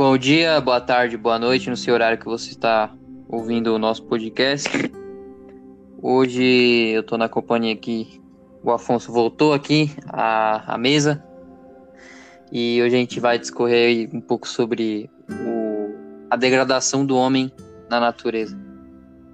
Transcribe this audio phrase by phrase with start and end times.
[0.00, 2.90] Bom dia, boa tarde, boa noite, no seu horário que você está
[3.28, 4.66] ouvindo o nosso podcast.
[6.00, 6.42] Hoje
[6.94, 8.18] eu estou na companhia aqui,
[8.64, 11.22] o Afonso voltou aqui à, à mesa
[12.50, 15.94] e hoje a gente vai discorrer um pouco sobre o,
[16.30, 17.52] a degradação do homem
[17.90, 18.58] na natureza.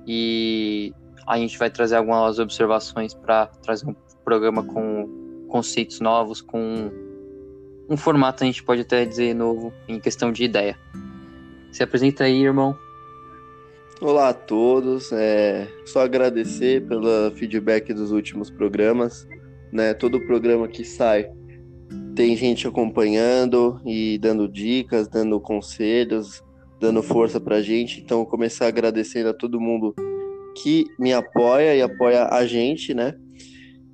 [0.05, 0.93] E
[1.29, 6.91] a gente vai trazer algumas observações para trazer um programa com conceitos novos, com
[7.89, 10.79] um formato a gente pode até dizer novo em questão de ideia.
[11.71, 12.77] Se apresenta aí, irmão.
[14.01, 19.27] Olá a todos, é, só agradecer pelo feedback dos últimos programas,
[19.73, 19.95] né?
[19.95, 21.31] Todo programa que sai
[22.15, 26.43] tem gente acompanhando e dando dicas, dando conselhos,
[26.81, 28.01] dando força pra gente.
[28.01, 29.95] Então, começar agradecendo a todo mundo
[30.57, 33.15] que me apoia e apoia a gente, né?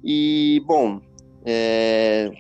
[0.05, 1.01] E, bom,
[1.45, 2.31] é,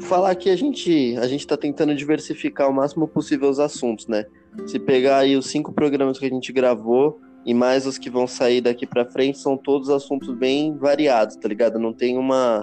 [0.00, 4.26] falar que a gente a gente está tentando diversificar o máximo possível os assuntos, né?
[4.66, 8.26] Se pegar aí os cinco programas que a gente gravou e mais os que vão
[8.26, 11.78] sair daqui para frente, são todos assuntos bem variados, tá ligado?
[11.78, 12.62] Não tem uma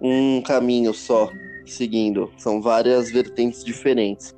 [0.00, 1.30] um caminho só
[1.66, 4.34] seguindo, são várias vertentes diferentes.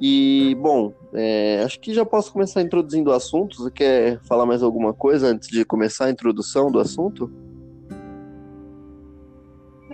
[0.00, 3.56] E, bom, é, acho que já posso começar introduzindo o assunto.
[3.56, 7.28] Você quer falar mais alguma coisa antes de começar a introdução do assunto?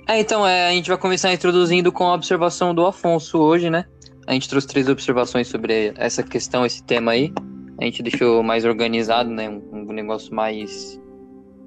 [0.06, 3.86] É, então, é, a gente vai começar introduzindo com a observação do Afonso hoje, né?
[4.26, 7.32] A gente trouxe três observações sobre essa questão, esse tema aí.
[7.80, 9.48] A gente deixou mais organizado, né?
[9.48, 11.00] Um, um negócio mais.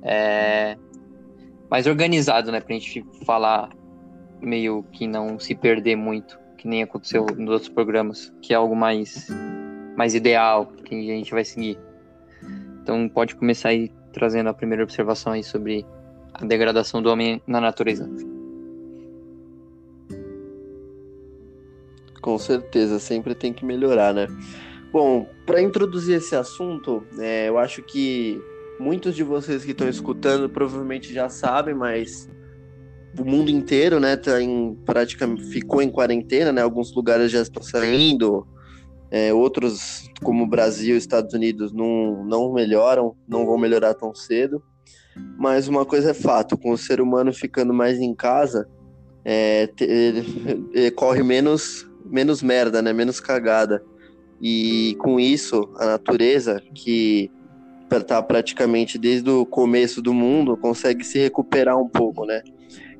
[0.03, 0.77] É,
[1.67, 2.61] mais organizado, né?
[2.61, 3.69] Pra gente falar
[4.39, 8.75] meio que não se perder muito, que nem aconteceu nos outros programas, que é algo
[8.75, 9.29] mais,
[9.97, 11.79] mais ideal que a gente vai seguir.
[12.83, 15.83] Então, pode começar aí trazendo a primeira observação aí sobre
[16.39, 18.09] a degradação do homem na natureza.
[22.21, 24.27] Com certeza, sempre tem que melhorar, né?
[24.91, 28.41] Bom, para introduzir esse assunto, é, eu acho que
[28.79, 32.29] muitos de vocês que estão escutando provavelmente já sabem, mas
[33.19, 36.61] o mundo inteiro, né, tá em praticamente ficou em quarentena, né?
[36.61, 38.47] Alguns lugares já estão saindo,
[39.09, 44.61] é, outros, como o Brasil Estados Unidos, não, não melhoram, não vão melhorar tão cedo.
[45.37, 48.67] Mas uma coisa é fato, com o ser humano ficando mais em casa,
[49.23, 52.93] é, te, corre menos, menos merda, né?
[52.93, 53.83] Menos cagada.
[54.41, 57.31] E com isso, a natureza, que
[57.91, 62.41] está praticamente desde o começo do mundo, consegue se recuperar um pouco, né?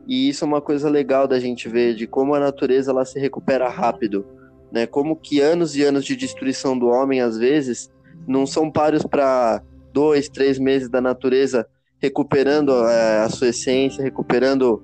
[0.07, 3.19] E isso é uma coisa legal da gente ver, de como a natureza ela se
[3.19, 4.25] recupera rápido,
[4.72, 4.88] né?
[4.88, 7.91] Como que anos e anos de destruição do homem, às vezes,
[8.28, 9.61] não são páreos para
[9.94, 11.67] dois, três meses da natureza
[12.00, 14.84] recuperando é, a sua essência, recuperando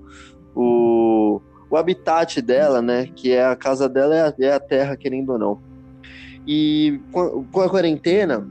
[0.56, 3.08] o, o habitat dela, né?
[3.16, 5.62] Que é a casa dela, é a, é a terra, querendo ou não.
[6.46, 8.48] E com, com a quarentena,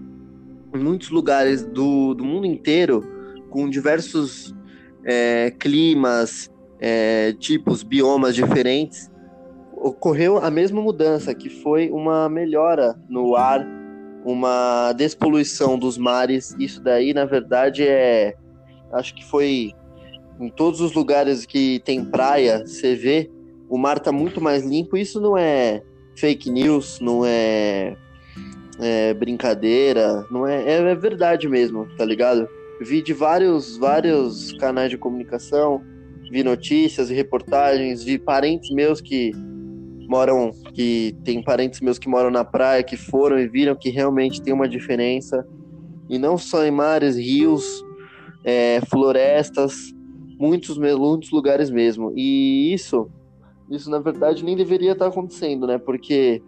[0.75, 3.03] muitos lugares do, do mundo inteiro,
[3.51, 4.55] com diversos
[5.05, 6.51] é, climas,
[6.81, 9.11] é, tipos, biomas diferentes,
[9.77, 13.67] ocorreu a mesma mudança, que foi uma melhora no ar,
[14.25, 16.55] uma despoluição dos mares.
[16.59, 18.35] Isso daí, na verdade, é
[18.93, 19.73] acho que foi
[20.41, 23.31] em todos os lugares que tem praia, você vê,
[23.69, 24.97] o mar tá muito mais limpo.
[24.97, 25.83] Isso não é
[26.17, 27.97] fake news, não é,
[28.79, 32.49] é brincadeira, não é, é, é verdade mesmo, tá ligado?
[32.81, 35.81] Vi de vários, vários canais de comunicação,
[36.31, 39.33] vi notícias e reportagens, vi parentes meus que
[40.09, 44.43] moram, que tem parentes meus que moram na praia, que foram e viram que realmente
[44.43, 45.47] tem uma diferença.
[46.11, 47.83] E não só em mares, rios,
[48.45, 49.93] é, florestas,
[50.39, 52.13] muitos, muitos lugares mesmo.
[52.17, 53.11] E isso,
[53.71, 55.79] isso na verdade nem deveria estar acontecendo, né?
[55.79, 56.43] Porque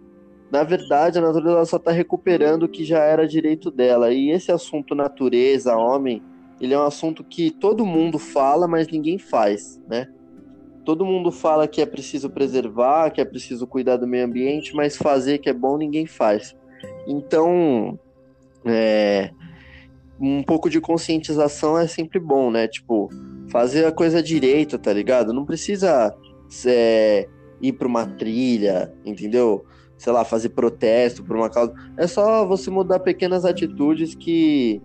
[0.51, 4.13] na verdade a natureza só está recuperando o que já era direito dela.
[4.13, 6.21] E esse assunto natureza, homem,
[6.59, 10.07] ele é um assunto que todo mundo fala, mas ninguém faz, né?
[10.85, 14.95] Todo mundo fala que é preciso preservar, que é preciso cuidar do meio ambiente, mas
[14.95, 16.55] fazer que é bom ninguém faz.
[17.07, 17.99] Então,
[18.63, 19.31] é,
[20.19, 22.67] um pouco de conscientização é sempre bom, né?
[22.67, 23.09] Tipo,
[23.49, 25.33] fazer a coisa direito, tá ligado?
[25.33, 26.15] Não precisa
[26.65, 27.27] é,
[27.61, 29.65] ir para uma trilha, entendeu?
[29.97, 31.73] Sei lá, fazer protesto por uma causa.
[31.97, 34.81] É só você mudar pequenas atitudes que,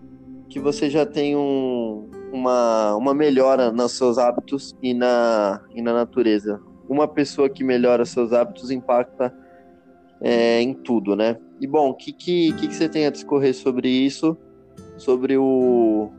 [0.48, 5.92] que você já tem um, uma, uma melhora nos seus hábitos e na, e na
[5.92, 6.60] natureza.
[6.88, 9.32] Uma pessoa que melhora seus hábitos impacta
[10.20, 11.38] é, em tudo, né?
[11.60, 14.36] E bom, o que, que, que, que você tem a discorrer sobre isso?
[15.00, 16.10] Sobre o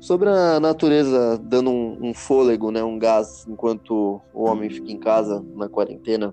[0.00, 4.98] sobre a natureza dando um, um, fôlego, né, um gás enquanto o homem fica em
[4.98, 6.32] casa na quarentena.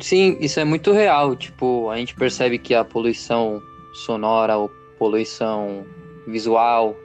[0.00, 1.36] Sim, isso é muito real.
[1.36, 3.62] Tipo, a gente percebe que a poluição
[3.92, 4.68] sonora, ou
[4.98, 5.84] poluição
[6.26, 6.96] visual,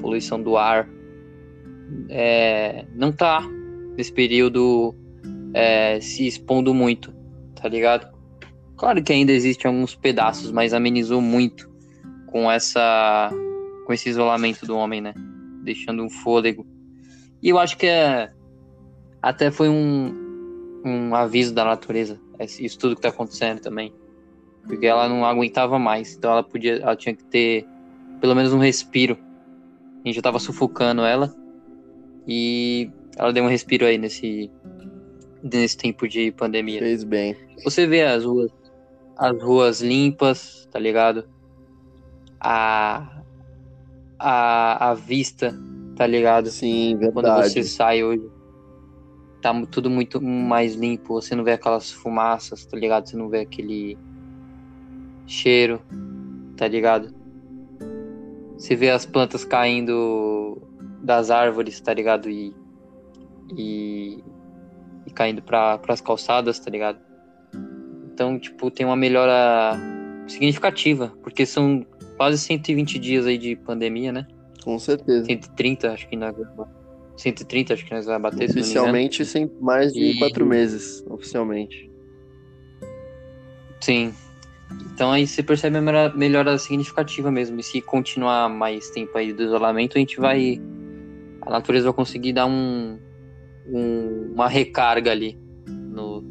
[0.00, 0.86] poluição do ar,
[2.10, 3.40] é, não tá
[3.96, 4.94] nesse período
[5.54, 7.10] é, se expondo muito,
[7.54, 8.06] tá ligado?
[8.76, 11.69] Claro que ainda existem alguns pedaços, mas amenizou muito
[12.30, 13.30] com essa
[13.86, 15.14] com esse isolamento do homem, né?
[15.62, 16.66] Deixando um fôlego.
[17.42, 18.30] E eu acho que é,
[19.20, 20.14] até foi um,
[20.84, 23.92] um aviso da natureza, isso tudo que tá acontecendo também.
[24.66, 27.66] Porque ela não aguentava mais, então ela podia, ela tinha que ter
[28.20, 29.18] pelo menos um respiro.
[30.04, 31.34] A gente já tava sufocando ela
[32.26, 34.50] e ela deu um respiro aí nesse
[35.42, 36.78] nesse tempo de pandemia.
[36.78, 37.34] Fez bem.
[37.64, 38.52] Você vê as ruas
[39.16, 41.28] as ruas limpas, tá ligado?
[42.40, 43.22] A
[44.18, 45.54] a, a vista,
[45.96, 46.50] tá ligado?
[46.50, 47.12] Sim, verdade.
[47.12, 48.30] Quando você sai hoje
[49.40, 53.08] tá tudo muito mais limpo, você não vê aquelas fumaças, tá ligado?
[53.08, 53.98] Você não vê aquele
[55.26, 55.80] cheiro,
[56.56, 57.14] tá ligado?
[58.56, 60.60] Você vê as plantas caindo
[61.02, 62.28] das árvores, tá ligado?
[62.28, 62.54] E,
[63.56, 64.22] e,
[65.06, 66.98] e caindo para as calçadas, tá ligado?
[68.12, 69.78] Então, tipo, tem uma melhora
[70.26, 71.86] significativa, porque são
[72.20, 74.26] quase 120 dias aí de pandemia, né?
[74.62, 75.24] Com certeza.
[75.24, 76.30] 130, acho que na
[77.16, 78.50] 130, acho que nós vamos bater.
[78.50, 80.18] Oficialmente, sem mais de e...
[80.18, 81.90] quatro meses, oficialmente.
[83.80, 84.12] Sim.
[84.92, 87.58] Então aí você percebe a melhora, melhora significativa mesmo.
[87.58, 90.60] E se continuar mais tempo aí do isolamento, a gente vai.
[91.40, 92.98] A natureza vai conseguir dar um,
[93.66, 96.22] um uma recarga ali no,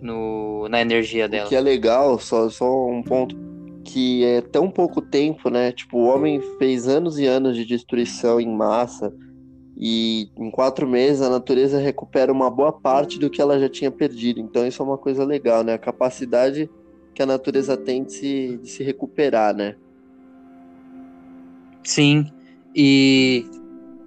[0.00, 1.46] no, na energia dela.
[1.46, 3.36] O que é legal, só, só um ponto,
[3.84, 5.72] que é tão pouco tempo, né?
[5.72, 9.12] Tipo, o homem fez anos e anos de destruição em massa
[9.76, 13.90] e em quatro meses a natureza recupera uma boa parte do que ela já tinha
[13.90, 14.40] perdido.
[14.40, 15.74] Então isso é uma coisa legal, né?
[15.74, 16.70] A capacidade
[17.14, 19.76] que a natureza tem de se, de se recuperar, né?
[21.84, 22.26] Sim,
[22.74, 23.44] e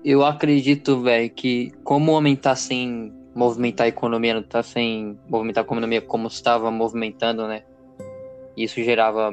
[0.03, 5.19] eu acredito, velho, que como o homem tá sem movimentar a economia, não tá sem
[5.27, 7.63] movimentar a economia como estava movimentando, né?
[8.55, 9.29] Isso gerava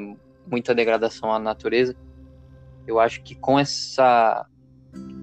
[0.49, 1.95] muita degradação à natureza.
[2.85, 4.45] Eu acho que com essa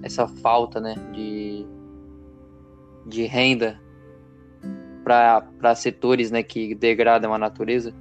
[0.03, 1.65] essa falta né, de,
[3.05, 3.79] de renda
[5.03, 7.93] para setores né, que degradam a natureza,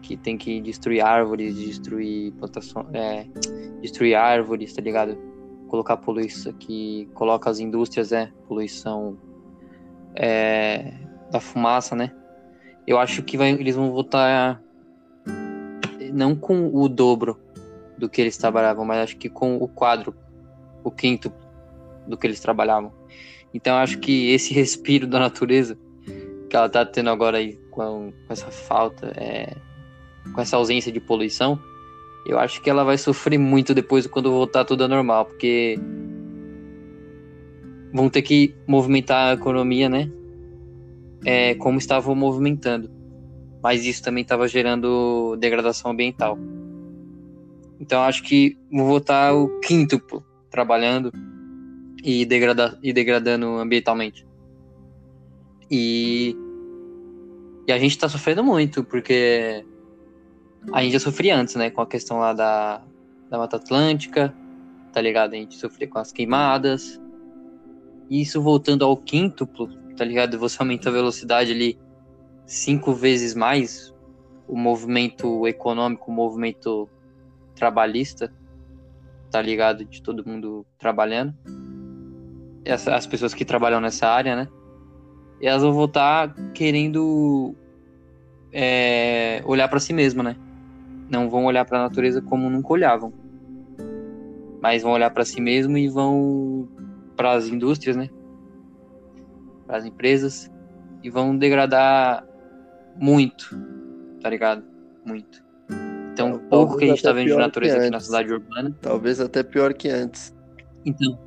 [0.00, 3.26] que tem que destruir árvores, destruir plantações, é,
[3.80, 5.16] destruir árvores, tá ligado?
[5.68, 9.16] Colocar poluição, que coloca as indústrias, né, poluição
[10.14, 10.94] é,
[11.30, 12.12] da fumaça, né?
[12.86, 14.61] Eu acho que vai, eles vão voltar
[16.12, 17.38] não com o dobro
[17.96, 20.14] do que eles trabalhavam, mas acho que com o quadro
[20.84, 21.32] o quinto
[22.06, 22.92] do que eles trabalhavam.
[23.54, 25.78] Então acho que esse respiro da natureza
[26.48, 29.56] que ela tá tendo agora aí com, com essa falta, é,
[30.34, 31.58] com essa ausência de poluição,
[32.26, 35.78] eu acho que ela vai sofrer muito depois quando voltar tudo a normal, porque
[37.92, 40.10] vão ter que movimentar a economia, né?
[41.24, 42.90] É, como estavam movimentando.
[43.62, 46.38] Mas isso também estava gerando degradação ambiental.
[47.78, 50.00] Então acho que vou voltar o quinto
[50.50, 51.12] trabalhando
[52.02, 54.26] e, degrada, e degradando ambientalmente.
[55.70, 56.36] E,
[57.66, 59.64] e a gente tá sofrendo muito, porque
[60.72, 61.70] a gente já sofria antes, né?
[61.70, 62.82] Com a questão lá da,
[63.30, 64.34] da Mata Atlântica,
[64.92, 65.32] tá ligado?
[65.34, 67.00] A gente sofria com as queimadas.
[68.10, 70.38] E isso voltando ao quíntuplo, tá ligado?
[70.38, 71.78] Você aumenta a velocidade ali
[72.46, 73.94] cinco vezes mais,
[74.46, 76.88] o movimento econômico, o movimento
[77.54, 78.32] trabalhista
[79.32, 79.84] tá ligado?
[79.84, 81.34] De todo mundo trabalhando.
[82.64, 84.48] Essa, as pessoas que trabalham nessa área, né?
[85.40, 87.54] E elas vão voltar querendo
[88.52, 90.36] é, olhar para si mesmo, né?
[91.10, 93.12] Não vão olhar para a natureza como nunca olhavam.
[94.60, 96.68] Mas vão olhar para si mesmo e vão
[97.16, 98.10] para as indústrias, né?
[99.66, 100.52] Para as empresas
[101.02, 102.24] e vão degradar
[102.96, 103.56] muito,
[104.20, 104.62] tá ligado?
[105.04, 105.42] Muito.
[106.12, 108.76] Então, um pouco que a gente está vendo de natureza aqui na cidade urbana.
[108.80, 110.34] Talvez até pior que antes.
[110.84, 111.18] Então.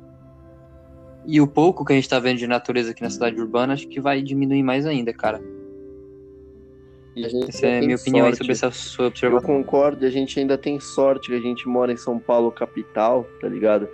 [1.26, 3.88] E o pouco que a gente está vendo de natureza aqui na cidade urbana, acho
[3.88, 5.42] que vai diminuir mais ainda, cara.
[7.48, 9.50] Essa é a minha opinião sobre essa sua observação.
[9.50, 13.26] Eu concordo, a gente ainda tem sorte que a gente mora em São Paulo, capital,
[13.40, 13.88] tá ligado?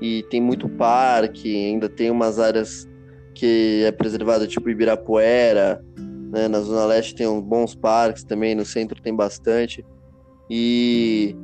[0.00, 2.88] E tem muito parque, ainda tem umas áreas
[3.32, 5.84] que é preservada, tipo Ibirapuera,
[6.34, 6.48] né?
[6.48, 9.86] Na Zona Leste tem uns bons parques também, no centro tem bastante.
[10.50, 11.34] E,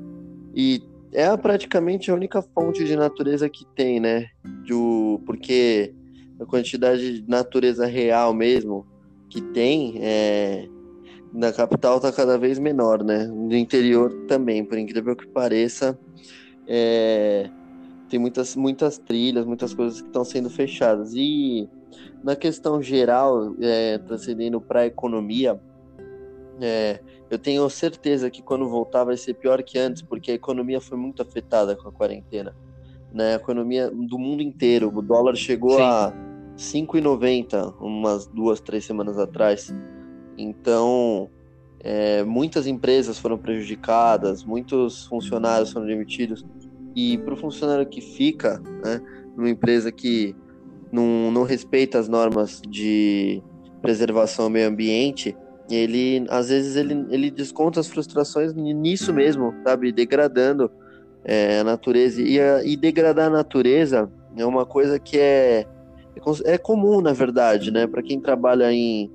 [0.53, 0.83] e
[1.13, 4.27] é praticamente a única fonte de natureza que tem, né?
[4.67, 5.95] Do, porque
[6.41, 8.85] a quantidade de natureza real mesmo
[9.29, 10.69] que tem, é,
[11.33, 13.29] na capital está cada vez menor, né?
[13.29, 15.97] No interior também, por incrível que pareça,
[16.67, 17.49] é,
[18.09, 21.15] tem muitas, muitas trilhas, muitas coisas que estão sendo fechadas.
[21.15, 21.69] E
[22.23, 25.61] na questão geral, é, transcendendo para a economia,
[26.61, 30.81] é, eu tenho certeza que quando voltar vai ser pior que antes, porque a economia
[30.81, 32.55] foi muito afetada com a quarentena.
[33.13, 33.33] Né?
[33.33, 34.93] A economia do mundo inteiro.
[34.95, 35.83] O dólar chegou Sim.
[35.83, 36.13] a
[36.57, 39.75] 5,90 umas duas, três semanas atrás.
[40.37, 41.31] Então,
[41.81, 46.45] é, muitas empresas foram prejudicadas, muitos funcionários foram demitidos.
[46.95, 49.01] E para o funcionário que fica, né,
[49.37, 50.37] numa empresa que
[50.93, 53.43] não, não respeita as normas de
[53.81, 55.37] preservação ao meio ambiente,
[55.71, 59.93] ele às vezes ele, ele desconta as frustrações nisso mesmo, sabe?
[59.93, 60.71] Degradando
[61.25, 62.21] é, a natureza.
[62.21, 65.67] E, a, e degradar a natureza é uma coisa que é,
[66.17, 67.87] é, é comum, na verdade, né?
[67.87, 69.11] Para quem trabalha em,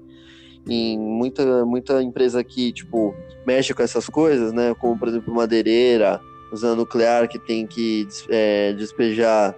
[0.70, 3.13] em muita, muita empresa que, tipo,
[3.46, 4.74] mexe com essas coisas, né?
[4.79, 9.55] Como, por exemplo, madeireira, usando nuclear, que tem que é, despejar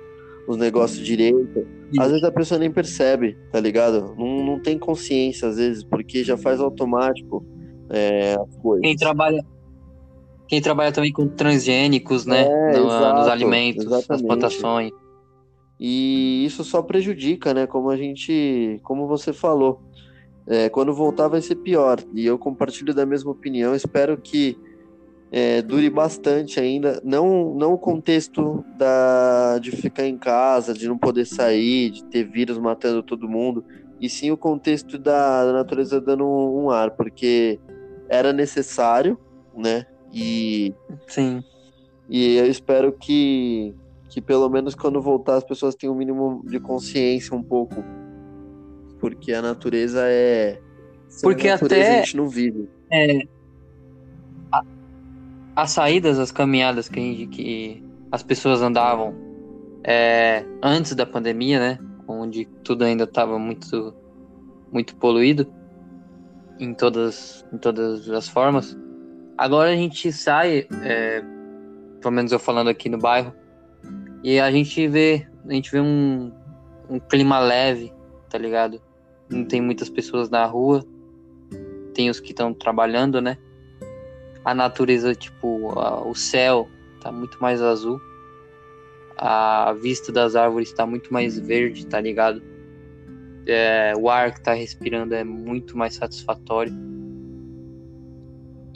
[0.47, 1.67] os negócios direito.
[1.99, 4.15] Às vezes a pessoa nem percebe, tá ligado?
[4.17, 7.45] Não, não tem consciência, às vezes, porque já faz automático
[7.89, 8.81] é, as coisas.
[8.81, 9.45] Quem trabalha,
[10.47, 12.43] quem trabalha também com transgênicos, né?
[12.43, 14.09] É, no, exato, nos alimentos, exatamente.
[14.09, 14.91] nas plantações.
[15.79, 17.67] E isso só prejudica, né?
[17.67, 18.79] Como a gente.
[18.83, 19.81] Como você falou.
[20.47, 21.99] É, quando voltar vai ser pior.
[22.13, 23.75] E eu compartilho da mesma opinião.
[23.75, 24.57] Espero que
[25.31, 27.01] é, dure bastante ainda.
[27.03, 32.23] Não, não o contexto da, de ficar em casa, de não poder sair, de ter
[32.23, 33.63] vírus matando todo mundo,
[33.99, 37.59] e sim o contexto da, da natureza dando um, um, ar, porque
[38.07, 39.17] era necessário,
[39.55, 39.85] né?
[40.13, 40.73] E.
[41.07, 41.43] Sim.
[42.09, 43.75] E eu espero que,
[44.07, 47.83] que pelo menos quando voltar as pessoas tenham um mínimo de consciência um pouco.
[48.99, 50.59] Porque a natureza é.
[51.21, 51.99] Porque a natureza até.
[51.99, 52.69] A gente não vive.
[52.89, 53.19] É,
[55.57, 59.15] as saídas, as caminhadas que, que as pessoas andavam
[59.83, 61.79] é, antes da pandemia, né?
[62.07, 63.91] Onde tudo ainda estava muito,
[64.71, 65.51] muito poluído
[66.59, 68.77] em todas, em todas as formas.
[69.35, 71.23] Agora a gente sai, é,
[72.01, 73.33] pelo menos eu falando aqui no bairro,
[74.23, 76.31] e a gente vê, a gente vê um,
[76.87, 77.91] um clima leve,
[78.29, 78.79] tá ligado?
[79.27, 80.85] Não tem muitas pessoas na rua,
[81.95, 83.39] tem os que estão trabalhando, né?
[84.47, 86.69] A natureza, tipo, a, o céu
[87.01, 87.99] tá muito mais azul.
[89.17, 92.41] A vista das árvores está muito mais verde, tá ligado?
[93.45, 96.73] É, o ar que tá respirando é muito mais satisfatório.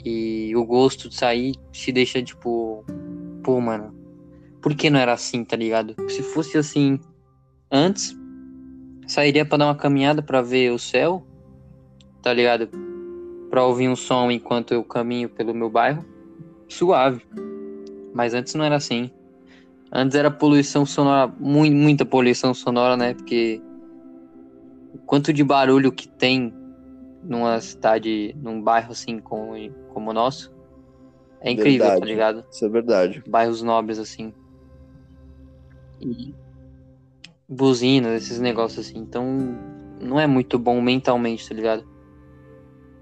[0.04, 2.84] E o gosto de sair se deixa tipo,
[3.42, 3.94] pô, mano,
[4.60, 5.96] por que não era assim, tá ligado?
[6.10, 7.00] Se fosse assim
[7.70, 8.14] antes,
[9.06, 11.26] sairia para dar uma caminhada para ver o céu,
[12.20, 12.68] tá ligado?
[13.52, 16.02] Para ouvir um som enquanto eu caminho pelo meu bairro,
[16.66, 17.22] suave.
[18.14, 19.10] Mas antes não era assim.
[19.92, 23.12] Antes era poluição sonora, muita poluição sonora, né?
[23.12, 23.60] Porque
[24.94, 26.50] o quanto de barulho que tem
[27.22, 29.52] numa cidade, num bairro assim como,
[29.92, 30.50] como o nosso,
[31.42, 32.00] é incrível, tá verdade.
[32.00, 32.44] tá ligado?
[32.50, 33.22] Isso é verdade.
[33.28, 34.32] Bairros nobres, assim.
[36.00, 36.34] E
[37.46, 38.98] buzinas, esses negócios assim.
[38.98, 39.26] Então,
[40.00, 41.91] não é muito bom mentalmente, tá ligado?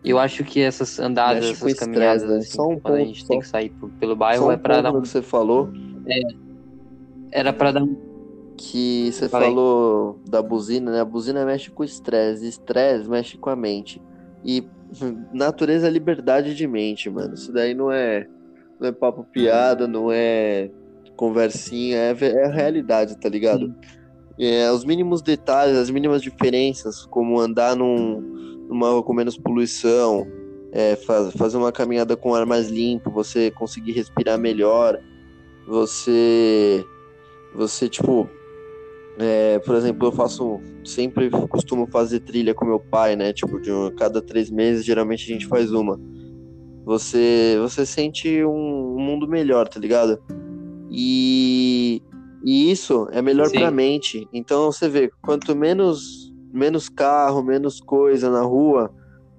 [0.05, 2.39] Eu acho que essas andadas, Mexe essas caminhadas, né?
[2.39, 3.29] assim, um quando ponto, a gente só...
[3.29, 5.03] tem que sair pelo bairro, só um é pra dar um...
[5.03, 5.71] que você falou.
[6.07, 6.21] É,
[7.33, 7.87] era pra dar
[8.57, 9.49] Que você Falei.
[9.49, 11.01] falou da buzina, né?
[11.01, 14.01] A buzina mexe com estresse, estresse mexe com a mente.
[14.45, 14.65] E
[15.33, 17.35] natureza é liberdade de mente, mano.
[17.35, 18.27] Isso daí não é,
[18.79, 20.71] não é papo piada, não é
[21.15, 23.75] conversinha, é, é a realidade, tá ligado?
[24.39, 28.40] É, os mínimos detalhes, as mínimas diferenças, como andar num
[28.71, 30.27] numa rua com menos poluição,
[30.73, 34.99] é, faz, fazer uma caminhada com ar mais limpo, você conseguir respirar melhor,
[35.67, 36.85] você,
[37.53, 38.29] você tipo,
[39.19, 43.73] é, por exemplo, eu faço, sempre costumo fazer trilha com meu pai, né, tipo, de
[43.73, 46.01] um, cada três meses, geralmente a gente faz uma.
[46.85, 50.19] Você, você sente um, um mundo melhor, tá ligado?
[50.91, 52.03] E,
[52.45, 53.59] e isso é melhor Sim.
[53.59, 54.27] pra mente.
[54.33, 58.93] Então você vê, quanto menos menos carro, menos coisa na rua,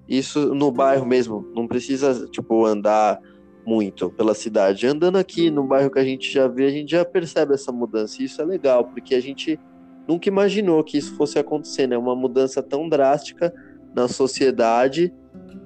[0.08, 3.20] isso no bairro mesmo, não precisa, tipo, andar
[3.66, 4.88] muito pela cidade.
[4.88, 8.22] Andando aqui no bairro que a gente já vê, a gente já percebe essa mudança.
[8.22, 9.60] E isso é legal, porque a gente
[10.08, 11.98] nunca imaginou que isso fosse acontecer, né?
[11.98, 13.54] Uma mudança tão drástica
[13.96, 15.14] na sociedade.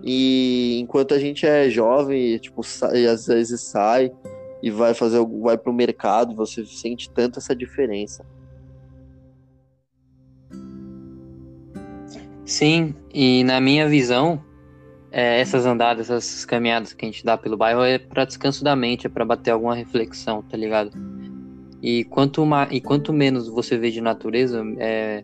[0.03, 4.11] E enquanto a gente é jovem, tipo, sai, às vezes sai
[4.61, 8.25] e vai fazer vai pro mercado, você sente tanto essa diferença.
[12.45, 14.39] Sim, e na minha visão,
[15.11, 18.75] é, essas andadas, essas caminhadas que a gente dá pelo bairro é para descanso da
[18.75, 20.91] mente, é para bater alguma reflexão, tá ligado?
[21.81, 25.23] E quanto, uma, e quanto menos você vê de natureza, é,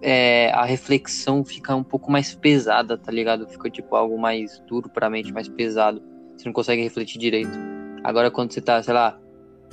[0.00, 3.46] é, a reflexão fica um pouco mais pesada, tá ligado?
[3.48, 6.02] Fica tipo algo mais duro pra mente, mais pesado.
[6.36, 7.58] Você não consegue refletir direito.
[8.02, 9.20] Agora quando você tá, sei lá,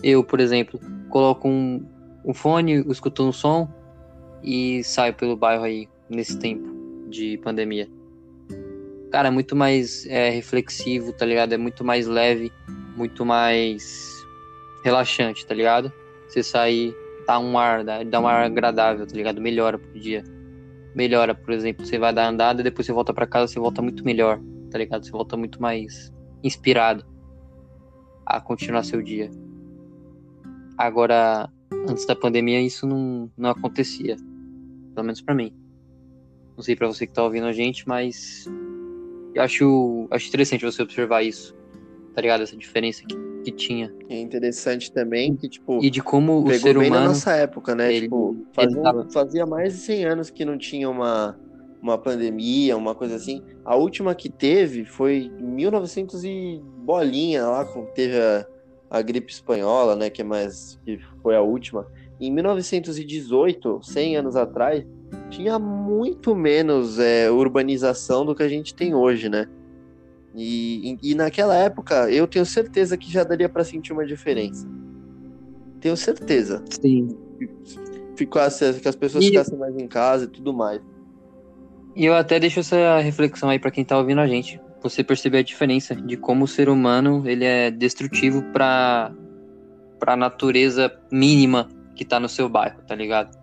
[0.03, 0.79] eu, por exemplo,
[1.10, 1.86] coloco um,
[2.25, 3.78] um fone, escuto um som
[4.43, 6.67] e saio pelo bairro aí nesse tempo
[7.10, 7.88] de pandemia.
[9.12, 11.53] Cara, é muito mais é, reflexivo, tá ligado?
[11.53, 12.51] É muito mais leve,
[12.96, 14.13] muito mais
[14.84, 15.91] relaxante, tá ligado?
[16.27, 19.41] Você sair dá um ar, dá, dá um ar agradável, tá ligado?
[19.41, 20.24] Melhora pro dia.
[20.96, 24.03] Melhora, por exemplo, você vai dar andada, depois você volta para casa, você volta muito
[24.03, 24.39] melhor,
[24.72, 25.05] tá ligado?
[25.05, 26.12] Você volta muito mais
[26.43, 27.05] inspirado
[28.25, 29.29] a continuar seu dia.
[30.77, 31.50] Agora,
[31.88, 34.16] antes da pandemia, isso não, não acontecia.
[34.96, 35.54] Pelo menos para mim.
[36.56, 38.46] Não sei para você que tá ouvindo a gente, mas
[39.34, 41.56] eu acho, acho interessante você observar isso.
[42.14, 42.44] Tá ligado?
[42.44, 43.94] Essa diferença que que tinha.
[44.10, 45.84] É interessante também que, tipo.
[45.84, 46.96] E de como o ser humano.
[46.96, 47.94] na nossa época, né?
[47.94, 49.10] Ele, tipo, fazia, tava...
[49.10, 51.40] fazia mais de 100 anos que não tinha uma,
[51.82, 53.44] uma pandemia, uma coisa assim.
[53.66, 58.46] A última que teve foi em 1900 e bolinha, lá, teve a,
[58.89, 60.10] a gripe espanhola, né?
[60.10, 60.79] Que é mais.
[60.84, 61.86] que foi a última.
[62.19, 64.86] Em 1918, 100 anos atrás,
[65.29, 69.48] tinha muito menos é, urbanização do que a gente tem hoje, né?
[70.36, 74.67] E, e, naquela época, eu tenho certeza que já daria para sentir uma diferença.
[75.79, 76.63] Tenho certeza.
[76.69, 77.17] Sim.
[78.15, 79.27] Ficasse, que as pessoas e...
[79.27, 80.81] ficassem mais em casa e tudo mais.
[81.96, 84.62] E eu até deixo essa reflexão aí para quem tá ouvindo a gente.
[84.81, 89.12] Você perceber a diferença de como o ser humano ele é destrutivo para
[90.00, 93.37] para a natureza mínima que tá no seu bairro, tá ligado?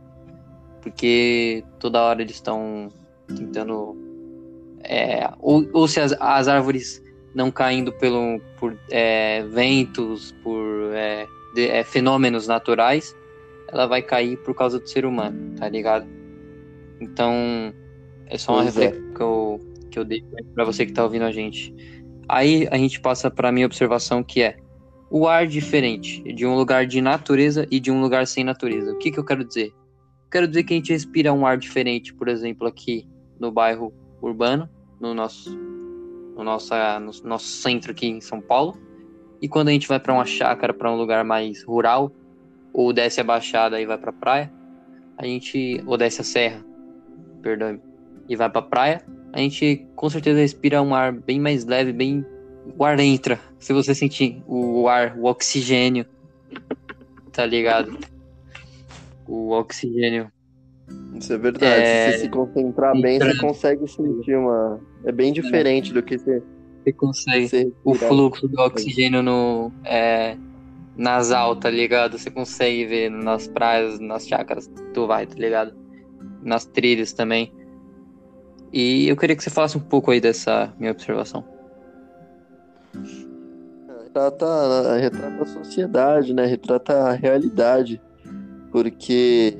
[0.80, 2.90] Porque toda hora eles estão
[3.28, 3.94] tentando
[4.82, 7.02] é, ou, ou, se as, as, árvores
[7.34, 13.14] não caindo pelo, por é, ventos, por é, de, é, fenômenos naturais,
[13.68, 16.06] ela vai cair por causa do ser humano, tá ligado?
[17.00, 17.74] Então,
[18.26, 18.64] é só uma é.
[18.66, 19.60] reflexão que eu,
[19.96, 20.22] que eu dei
[20.54, 21.74] pra você que tá ouvindo a gente.
[22.28, 24.58] Aí a gente passa pra minha observação que é
[25.10, 28.92] o ar diferente de um lugar de natureza e de um lugar sem natureza.
[28.92, 29.72] O que, que eu quero dizer?
[30.30, 33.08] Quero dizer que a gente respira um ar diferente, por exemplo, aqui
[33.40, 34.68] no bairro urbano,
[35.00, 38.76] no nosso, no, nossa, no nosso centro aqui em São Paulo.
[39.40, 42.12] E quando a gente vai para uma chácara, para um lugar mais rural,
[42.72, 44.52] ou desce a baixada e vai para praia,
[45.16, 46.62] a gente ou desce a serra,
[47.40, 47.80] perdão,
[48.28, 52.24] e vai para praia, a gente com certeza respira um ar bem mais leve, bem
[52.76, 56.06] o ar entra, se você sentir o ar, o oxigênio,
[57.32, 57.98] tá ligado?
[59.28, 60.32] O oxigênio
[61.14, 61.82] isso é verdade.
[61.82, 62.12] É...
[62.12, 64.80] Se você se concentrar bem, você consegue sentir uma.
[65.04, 66.42] É bem diferente do que você.
[66.82, 67.48] Você consegue.
[67.48, 69.72] Você o fluxo do oxigênio no.
[69.84, 70.36] É,
[70.96, 72.18] nasal, tá ligado?
[72.18, 75.74] Você consegue ver nas praias, nas chácaras tu vai, tá ligado?
[76.42, 77.52] Nas trilhas também.
[78.78, 81.42] E eu queria que você falasse um pouco aí dessa minha observação.
[84.04, 86.44] Retrata, retrata a sociedade, né?
[86.44, 87.98] Retrata a realidade.
[88.70, 89.56] Porque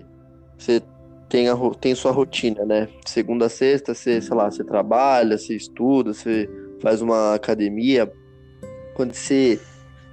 [0.59, 0.83] você
[1.31, 2.89] tem, a, tem sua rotina, né?
[3.07, 6.47] Segunda a sexta, você, sei lá, você trabalha, você estuda, você
[6.83, 8.13] faz uma academia.
[8.95, 9.59] Quando você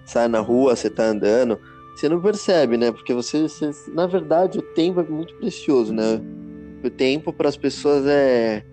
[0.06, 1.60] sai na rua, você tá andando,
[1.94, 2.90] você não percebe, né?
[2.90, 6.22] Porque você, você na verdade, o tempo é muito precioso, né?
[6.82, 8.64] O tempo para as pessoas é,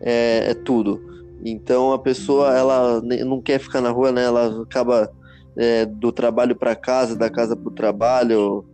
[0.00, 1.00] é, é tudo.
[1.44, 4.24] Então a pessoa, ela não quer ficar na rua, né?
[4.24, 5.12] Ela acaba
[5.56, 8.64] é, do trabalho para casa, da casa para o trabalho.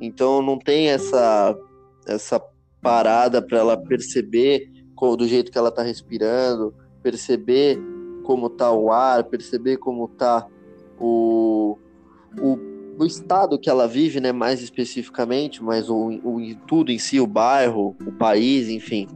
[0.00, 1.56] Então não tem essa
[2.06, 2.42] essa
[2.80, 4.70] parada para ela perceber
[5.16, 7.80] do jeito que ela está respirando, perceber
[8.22, 10.46] como tá o ar, perceber como tá
[10.98, 11.78] o,
[12.38, 12.58] o,
[12.98, 17.26] o, estado que ela vive, né, mais especificamente, mas o, o tudo em si, o
[17.26, 19.08] bairro, o país, enfim.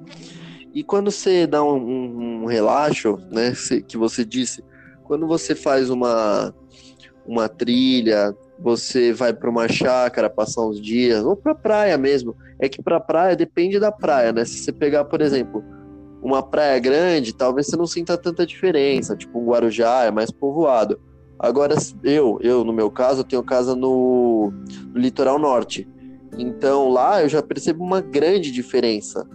[0.75, 3.53] E quando você dá um, um, um relaxo, né,
[3.87, 4.65] que você disse,
[5.05, 6.53] quando você faz uma
[7.27, 12.37] uma trilha, você vai para uma chácara passar uns dias, ou para praia mesmo.
[12.61, 14.45] É que para praia depende da praia, né?
[14.45, 15.65] Se você pegar, por exemplo,
[16.23, 21.01] uma praia grande, talvez você não sinta tanta diferença, tipo um Guarujá é mais povoado.
[21.39, 24.53] Agora eu, eu no meu caso, eu tenho casa no,
[24.93, 25.89] no litoral norte.
[26.39, 29.27] Então lá eu já percebo uma grande diferença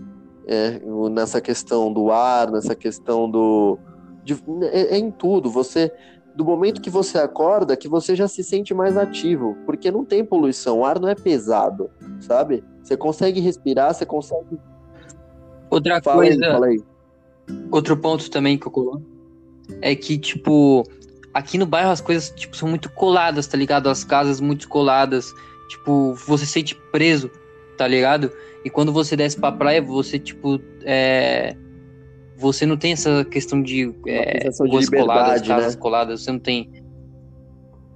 [0.49, 0.81] é,
[1.12, 3.77] nessa questão do ar, nessa questão do
[4.23, 4.33] de,
[4.63, 5.51] é, é em tudo.
[5.51, 5.91] Você
[6.35, 10.23] do momento que você acorda, que você já se sente mais ativo, porque não tem
[10.23, 12.63] poluição, o ar não é pesado, sabe?
[12.81, 14.57] Você consegue respirar, você consegue
[15.69, 16.83] Outra Fala aí, coisa, fala aí.
[17.71, 19.03] outro ponto também que eu coloco
[19.81, 20.83] é que, tipo,
[21.33, 23.88] aqui no bairro as coisas, tipo, são muito coladas, tá ligado?
[23.88, 25.31] As casas muito coladas.
[25.69, 27.29] Tipo, você se sente preso,
[27.80, 28.30] tá ligado?
[28.65, 31.56] E quando você desce pra praia, você, tipo, é...
[32.36, 35.82] Você não tem essa questão de é, ruas coladas, liberdade, casas né?
[35.82, 36.70] coladas, você não tem.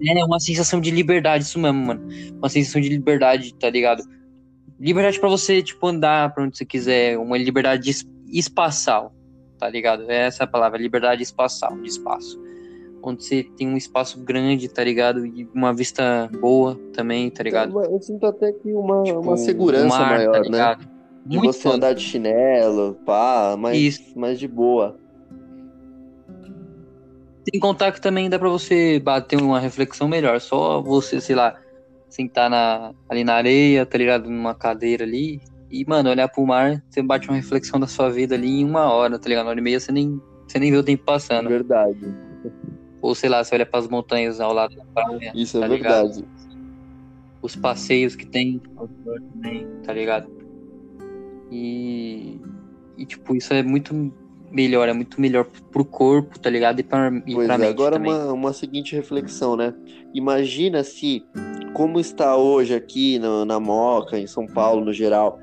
[0.05, 2.07] É uma sensação de liberdade, isso mesmo, mano.
[2.37, 4.03] Uma sensação de liberdade, tá ligado?
[4.79, 9.13] Liberdade pra você, tipo, andar pra onde você quiser, uma liberdade es- espacial,
[9.57, 10.09] tá ligado?
[10.11, 12.41] É essa a palavra, liberdade espacial, de espaço.
[13.05, 15.25] Onde você tem um espaço grande, tá ligado?
[15.25, 17.77] E uma vista boa também, tá ligado?
[17.83, 20.41] Eu sinto até que uma, Tipo, uma segurança mar, tá maior, né?
[20.43, 20.87] ligado?
[21.25, 21.75] De Muito você foda.
[21.75, 24.17] andar de chinelo, pá, mais, Isso.
[24.17, 24.97] mais de boa.
[27.51, 30.39] Sem contar que também dá pra você bater uma reflexão melhor.
[30.39, 31.59] Só você, sei lá,
[32.09, 34.29] sentar na, ali na areia, tá ligado?
[34.29, 35.41] Numa cadeira ali.
[35.69, 38.91] E, mano, olhar pro mar, você bate uma reflexão da sua vida ali em uma
[38.93, 39.45] hora, tá ligado?
[39.45, 41.49] Uma hora e meia você nem, você nem vê o tempo passando.
[41.49, 41.99] Verdade.
[43.03, 46.07] Ou sei lá, você olha pras montanhas ao lado da praia, Isso tá é ligado?
[46.13, 46.27] verdade.
[47.41, 48.61] os passeios que tem
[49.33, 50.31] também, tá ligado?
[51.51, 52.39] E,
[52.97, 53.93] e tipo, isso é muito
[54.49, 56.79] melhor, é muito melhor pro corpo, tá ligado?
[56.79, 58.11] E pra, e Pois pra é, mente agora também.
[58.13, 59.73] uma, uma seguinte reflexão, né?
[60.13, 61.25] Imagina se,
[61.73, 65.37] como está hoje aqui no- na Moca, em São Paulo no geral,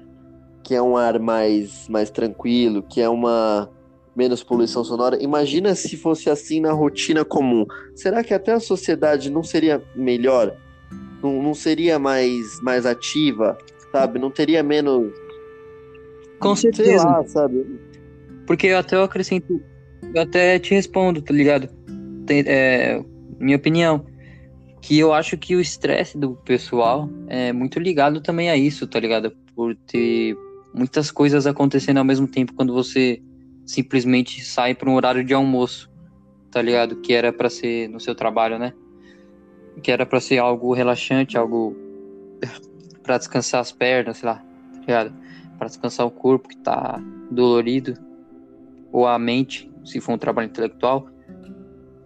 [0.65, 3.69] que é um ar mais, mais tranquilo, que é uma
[4.15, 7.65] menos poluição sonora, imagina se fosse assim na rotina comum.
[7.95, 10.57] Será que até a sociedade não seria melhor?
[11.23, 13.57] Não, não seria mais, mais ativa,
[13.93, 14.19] sabe?
[14.19, 15.13] Não teria menos,
[16.39, 17.05] Com certeza.
[17.05, 17.65] lá, sabe?
[18.47, 19.61] Porque eu até acrescento,
[20.15, 21.69] eu até te respondo, tá ligado?
[22.27, 23.03] Tem- é,
[23.39, 24.05] minha opinião,
[24.81, 28.99] que eu acho que o estresse do pessoal é muito ligado também a isso, tá
[28.99, 29.31] ligado?
[29.55, 30.35] Por ter
[30.75, 33.21] muitas coisas acontecendo ao mesmo tempo quando você
[33.71, 35.91] simplesmente sai para um horário de almoço,
[36.51, 36.97] tá ligado?
[36.97, 38.75] Que era pra ser no seu trabalho, né?
[39.83, 41.77] Que era pra ser algo relaxante, algo
[43.03, 45.15] pra descansar as pernas, sei lá, tá ligado?
[45.57, 47.95] Pra descansar o corpo que tá dolorido
[48.93, 51.09] ou a mente, se for um trabalho intelectual,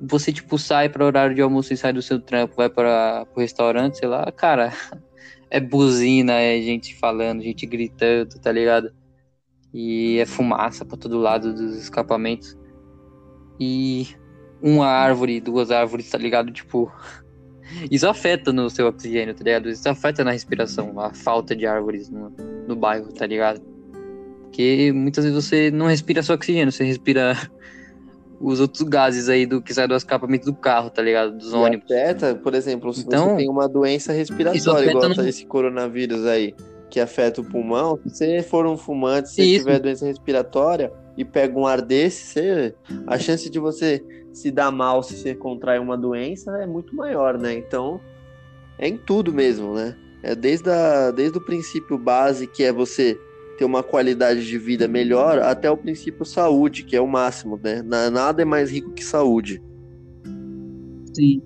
[0.00, 3.40] você tipo sai para horário de almoço e sai do seu trampo, vai para o
[3.40, 4.70] restaurante, sei lá, cara,
[5.48, 8.92] é buzina, é gente falando, gente gritando, tá ligado?
[9.74, 12.56] E é fumaça para todo lado dos escapamentos.
[13.58, 14.06] E
[14.62, 16.52] uma árvore, duas árvores, tá ligado?
[16.52, 16.90] Tipo,
[17.90, 19.68] isso afeta no seu oxigênio, tá ligado?
[19.68, 22.30] Isso afeta na respiração, a falta de árvores no,
[22.68, 23.60] no bairro, tá ligado?
[24.44, 27.36] Porque muitas vezes você não respira só oxigênio, você respira
[28.40, 31.36] os outros gases aí do que sai do escapamento do carro, tá ligado?
[31.36, 31.90] Dos E ônibus.
[31.90, 36.54] afeta, por exemplo, se Então, você tem uma doença respiratória, igual no- esse coronavírus aí,
[36.94, 39.64] que afeta o pulmão, se você for um fumante, se Isso.
[39.64, 42.74] tiver doença respiratória e pega um ar desse, você-
[43.08, 44.00] a chance de você
[44.32, 47.52] se dar mal se você contrai uma doença é muito maior, né?
[47.52, 48.00] Então,
[48.78, 49.96] é em tudo mesmo, né?
[50.22, 53.18] É desde, a, desde o princípio base, que é você
[53.58, 57.82] ter uma qualidade de vida melhor, até o princípio saúde, que é o máximo, né?
[57.82, 59.60] Na- Nada é mais rico que saúde.
[61.12, 61.42] Sim.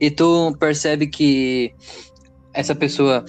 [0.00, 1.70] E tu percebe que
[2.54, 3.24] essa pessoa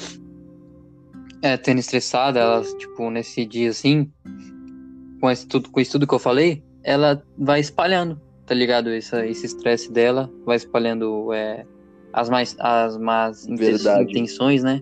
[1.43, 4.09] é tendo estressada, ela, tipo, nesse dia assim,
[5.19, 8.89] com esse tudo, com isso tudo que eu falei, ela vai espalhando, tá ligado?
[8.89, 11.65] Essa, esse estresse dela vai espalhando é,
[12.13, 14.09] as mais as más Verdade.
[14.09, 14.81] intenções, né?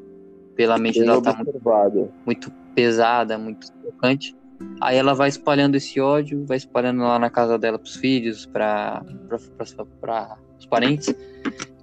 [0.56, 4.36] Pela mente Bem dela tá muito muito pesada, muito tocante.
[4.80, 9.04] Aí ela vai espalhando esse ódio, vai espalhando lá na casa dela pros filhos, para
[9.28, 11.12] para os parentes.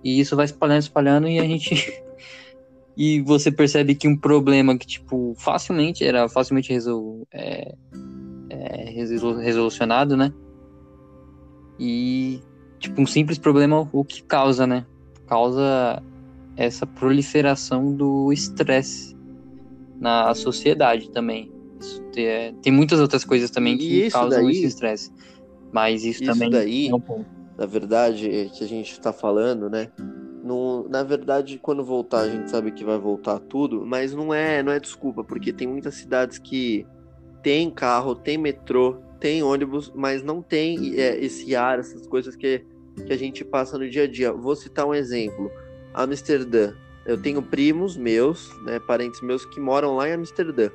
[0.05, 2.01] E isso vai espalhando, espalhando e a gente
[2.99, 7.27] e você percebe que um problema que tipo facilmente era facilmente resol...
[7.33, 7.73] é...
[8.51, 10.33] é, resolu- resolucionado, né?
[11.79, 12.41] E
[12.81, 14.85] tipo um simples problema o que causa, né?
[15.27, 16.03] Causa
[16.57, 19.17] essa proliferação do estresse
[20.01, 21.53] na sociedade também.
[21.81, 25.13] Isso tem, tem muitas outras coisas também que isso causam daí- esse estresse.
[25.71, 27.27] Mas isso, Isso também daí- é um ponto.
[27.57, 29.89] na verdade, é que a gente está falando, né?
[30.49, 34.63] No, na verdade, quando voltar, a gente sabe que vai voltar tudo, mas não é,
[34.63, 36.87] não é desculpa, porque tem muitas cidades que
[37.43, 42.65] tem carro, tem metrô, tem ônibus, mas não tem é, esse ar, essas coisas que,
[43.07, 44.33] que a gente passa no dia a dia.
[44.33, 45.51] Vou citar um exemplo:
[45.93, 46.73] Amsterdã.
[47.05, 50.71] Eu tenho primos meus, né, parentes meus que moram lá em Amsterdã.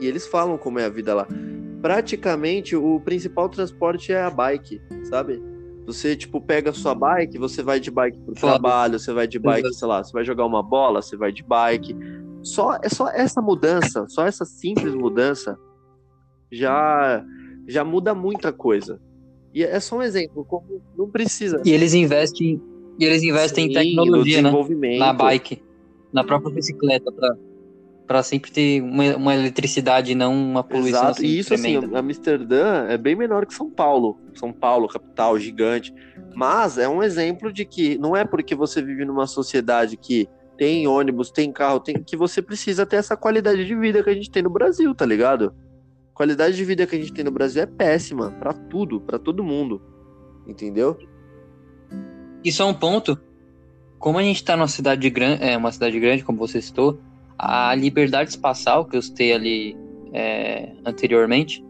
[0.00, 1.28] E eles falam como é a vida lá.
[1.82, 5.51] Praticamente o principal transporte é a bike, sabe?
[5.86, 8.52] Você, tipo, pega a sua bike, você vai de bike pro Foda.
[8.52, 9.74] trabalho, você vai de bike, Exato.
[9.74, 11.96] sei lá, você vai jogar uma bola, você vai de bike.
[12.42, 15.58] Só, é só essa mudança, só essa simples mudança
[16.50, 17.24] já,
[17.66, 19.00] já muda muita coisa.
[19.54, 21.60] E é só um exemplo, como não precisa.
[21.64, 22.60] E eles investem,
[22.98, 24.98] e eles investem Sim, em tecnologia, no né?
[24.98, 25.62] Na bike,
[26.12, 27.36] na própria bicicleta, pra,
[28.06, 31.86] pra sempre ter uma, uma eletricidade, não uma poluição Exato, assim, e isso tremenda.
[31.86, 34.18] assim, Amsterdã é bem menor que São Paulo.
[34.34, 35.94] São Paulo, capital, gigante.
[36.34, 40.86] Mas é um exemplo de que não é porque você vive numa sociedade que tem
[40.86, 44.30] ônibus, tem carro, tem que você precisa ter essa qualidade de vida que a gente
[44.30, 45.54] tem no Brasil, tá ligado?
[46.12, 49.18] A qualidade de vida que a gente tem no Brasil é péssima pra tudo, pra
[49.18, 49.82] todo mundo.
[50.46, 50.98] Entendeu?
[52.44, 53.18] Isso é um ponto.
[53.98, 57.00] Como a gente tá numa cidade grande, é, uma cidade grande, como você citou,
[57.42, 59.76] a liberdade espacial que eu citei ali
[60.12, 61.64] é, anteriormente,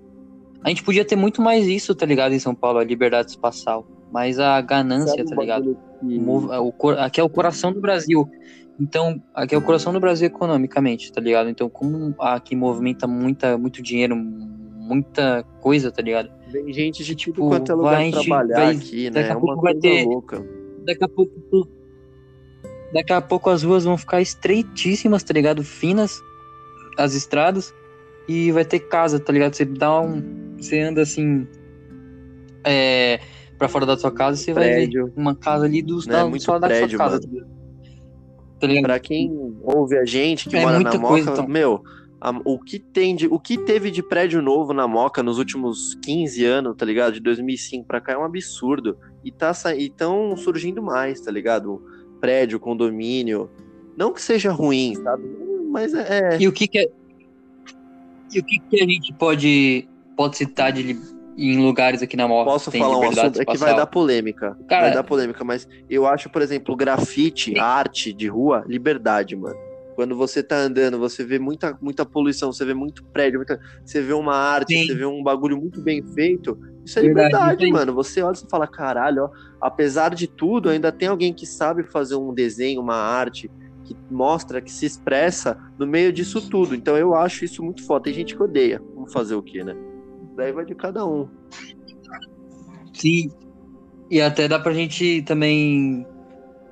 [0.62, 3.86] a gente podia ter muito mais isso, tá ligado, em São Paulo, a liberdade espacial.
[4.12, 5.78] Mas a ganância, Sabe tá ligado?
[6.00, 8.28] que- O aqui é o coração do Brasil.
[8.78, 11.48] Então, aqui é o coração do Brasil economicamente, tá ligado?
[11.48, 16.30] Então, como aqui movimenta muita, muito dinheiro, muita coisa, tá ligado?
[16.48, 19.20] Vem gente de Tipo, quanto é lugar vai- trabalhar vai- aqui, daqui né?
[19.20, 20.44] a É uma pouco vai ter- louca.
[20.84, 21.32] Daqui a pouco.
[22.92, 25.62] Daqui a pouco as ruas vão ficar estreitíssimas, tá ligado?
[25.64, 26.20] Finas,
[26.98, 27.74] as estradas,
[28.28, 29.54] e vai ter casa, tá ligado?
[29.54, 30.54] Você dá um.
[30.58, 31.46] Você anda assim.
[32.64, 33.20] É.
[33.58, 35.12] Pra fora da sua casa, você vai ver Prédio.
[35.16, 37.20] uma casa ali do, Né, da, muito só da prédio, sua casa.
[37.20, 37.28] mano.
[37.30, 37.52] tá ligado?
[38.60, 38.82] Tá ligado?
[38.82, 41.46] Pra quem ouve a gente que É mora na muita Moca, coisa, então.
[41.46, 41.80] meu,
[42.44, 46.44] o que tem de, o que teve de prédio novo na Moca nos últimos 15
[46.44, 47.14] anos, tá ligado?
[47.14, 48.96] De 2005 pra cá é um absurdo.
[49.24, 51.80] E tá e tão surgindo mais, tá ligado?
[52.22, 53.50] Prédio, condomínio,
[53.96, 55.24] não que seja ruim, sabe?
[55.72, 56.86] Mas é, é- E o que que é...
[58.32, 60.96] E o que que a gente pode, pode citar de,
[61.36, 62.48] em lugares aqui na Moca?
[62.48, 64.56] posso falar um assunto é que vai dar polêmica.
[64.68, 69.56] Cara- vai dar polêmica, mas eu acho, por exemplo, grafite, arte de rua, liberdade, mano.
[69.96, 74.00] Quando você tá andando, você vê muita, muita poluição, você vê muito prédio, muita- você
[74.00, 74.86] vê uma arte, Sim.
[74.86, 76.56] você vê um bagulho muito bem feito.
[76.84, 77.94] Isso é Verdade, liberdade, mano.
[77.94, 82.16] Você olha e fala, caralho, ó, apesar de tudo, ainda tem alguém que sabe fazer
[82.16, 83.50] um desenho, uma arte,
[83.84, 86.74] que mostra, que se expressa no meio disso tudo.
[86.74, 88.04] Então eu acho isso muito foda.
[88.04, 88.80] Tem gente que odeia.
[88.94, 89.76] Vamos fazer o quê, né?
[90.36, 91.28] Daí vai de cada um.
[92.92, 93.30] Sim.
[94.10, 96.06] E até dá pra gente também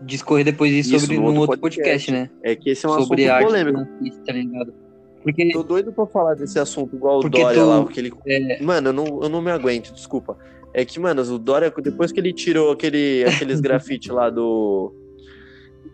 [0.03, 2.11] discorrer depois disso Isso, sobre num outro podcast.
[2.11, 2.31] podcast, né?
[2.43, 3.87] É que esse é um sobre assunto polêmico.
[4.27, 4.75] tá ligado?
[5.23, 8.13] Porque Tô doido pra falar desse assunto, igual o Porque Dória tu- lá, aquele.
[8.27, 10.37] é, Mano, eu não, eu não me aguento, desculpa.
[10.73, 14.95] É que, mano, o Dória, depois que ele tirou aquele, aqueles grafite lá do.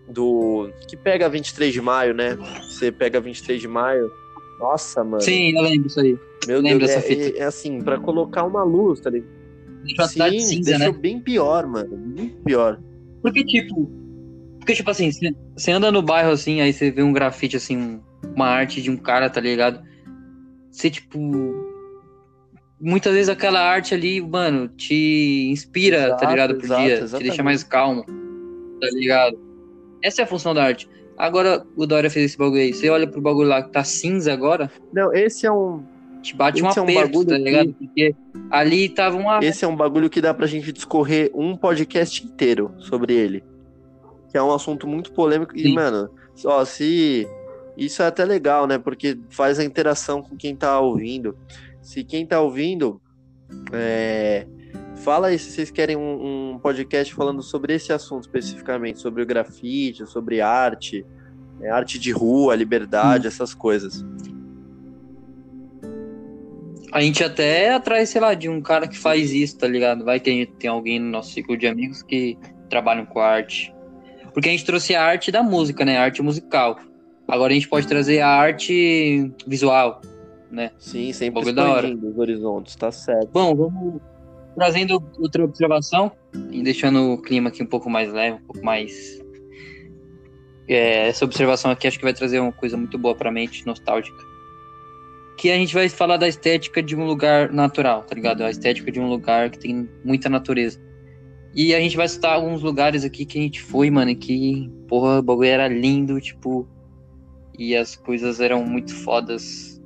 [0.09, 0.71] Do.
[0.89, 2.37] Que pega 23 de maio, né?
[2.69, 4.11] Você pega 23 de maio.
[4.61, 5.21] Nossa, mano.
[5.21, 6.17] sim, eu lembro isso aí.
[6.47, 7.39] Meu lembro Deus, dessa é, fita.
[7.39, 9.29] é, é assim, pra colocar uma luz, tá ligado?
[9.83, 10.99] Deixa a cidade Sim, cinza, deixou né?
[10.99, 11.97] bem pior, mano.
[11.97, 12.81] Muito pior.
[13.23, 13.91] Porque, tipo.
[14.59, 15.11] Porque, tipo assim,
[15.57, 18.01] você anda no bairro assim, aí você vê um grafite, assim, um-
[18.37, 19.83] uma arte de um cara, tá ligado?
[20.71, 21.19] Você, tipo.
[22.79, 26.55] Muitas vezes aquela arte ali, mano, te inspira, Exato, tá ligado?
[26.57, 26.97] Pro exato, dia.
[26.99, 27.29] Te exatamente.
[27.29, 29.39] deixa mais calmo, tá ligado?
[30.03, 30.87] Essa é a função da arte.
[31.17, 32.75] Agora o Dória fez esse bagulho aí.
[32.75, 35.83] Você olha pro bagulho lá que tá cinza agora, Não, esse é um.
[36.21, 37.73] te bate um Esse é um aperto, bagulho tá que- ligado?
[37.73, 38.15] Porque
[38.51, 39.39] ali tava uma.
[39.43, 43.43] Esse é um bagulho que dá pra gente discorrer um podcast inteiro sobre ele.
[44.31, 45.57] Que é um assunto muito polêmico.
[45.57, 45.73] E, Sim.
[45.75, 46.11] mano,
[46.45, 47.27] ó, se.
[47.77, 48.79] Isso é até legal, né?
[48.79, 51.37] Porque faz a interação com quem tá ouvindo.
[51.83, 53.01] Se quem tá ouvindo.
[53.73, 54.47] é,
[54.97, 59.27] Fala aí se vocês querem um, um podcast falando sobre esse assunto especificamente, sobre o
[59.27, 61.05] grafite, sobre arte,
[61.61, 64.05] é, arte de rua, liberdade, essas coisas.
[66.93, 70.05] A gente até é atrás, sei lá, de um cara que faz isso, tá ligado?
[70.05, 72.39] Vai que a gente tem alguém no nosso ciclo de amigos que
[72.71, 73.73] trabalham com arte.
[74.33, 75.99] Porque a gente trouxe a arte da música, né?
[75.99, 76.79] A arte musical.
[77.29, 80.01] Agora a gente pode trazer a arte visual,
[80.51, 80.71] né?
[80.79, 81.95] Sim, sempre Bagulho da hora.
[81.95, 83.31] os horizontes, tá certo.
[83.33, 84.01] Bom, vamos
[84.55, 86.11] trazendo outra observação
[86.51, 89.21] e deixando o clima aqui um pouco mais leve, um pouco mais.
[90.69, 94.17] É, essa observação aqui acho que vai trazer uma coisa muito boa pra mente, nostálgica.
[95.37, 98.43] Que a gente vai falar da estética de um lugar natural, tá ligado?
[98.43, 100.81] A estética de um lugar que tem muita natureza.
[101.55, 104.71] E a gente vai citar alguns lugares aqui que a gente foi, mano, e que,
[104.89, 106.69] porra, o bagulho era lindo, tipo.
[107.59, 109.81] E as coisas eram muito fodas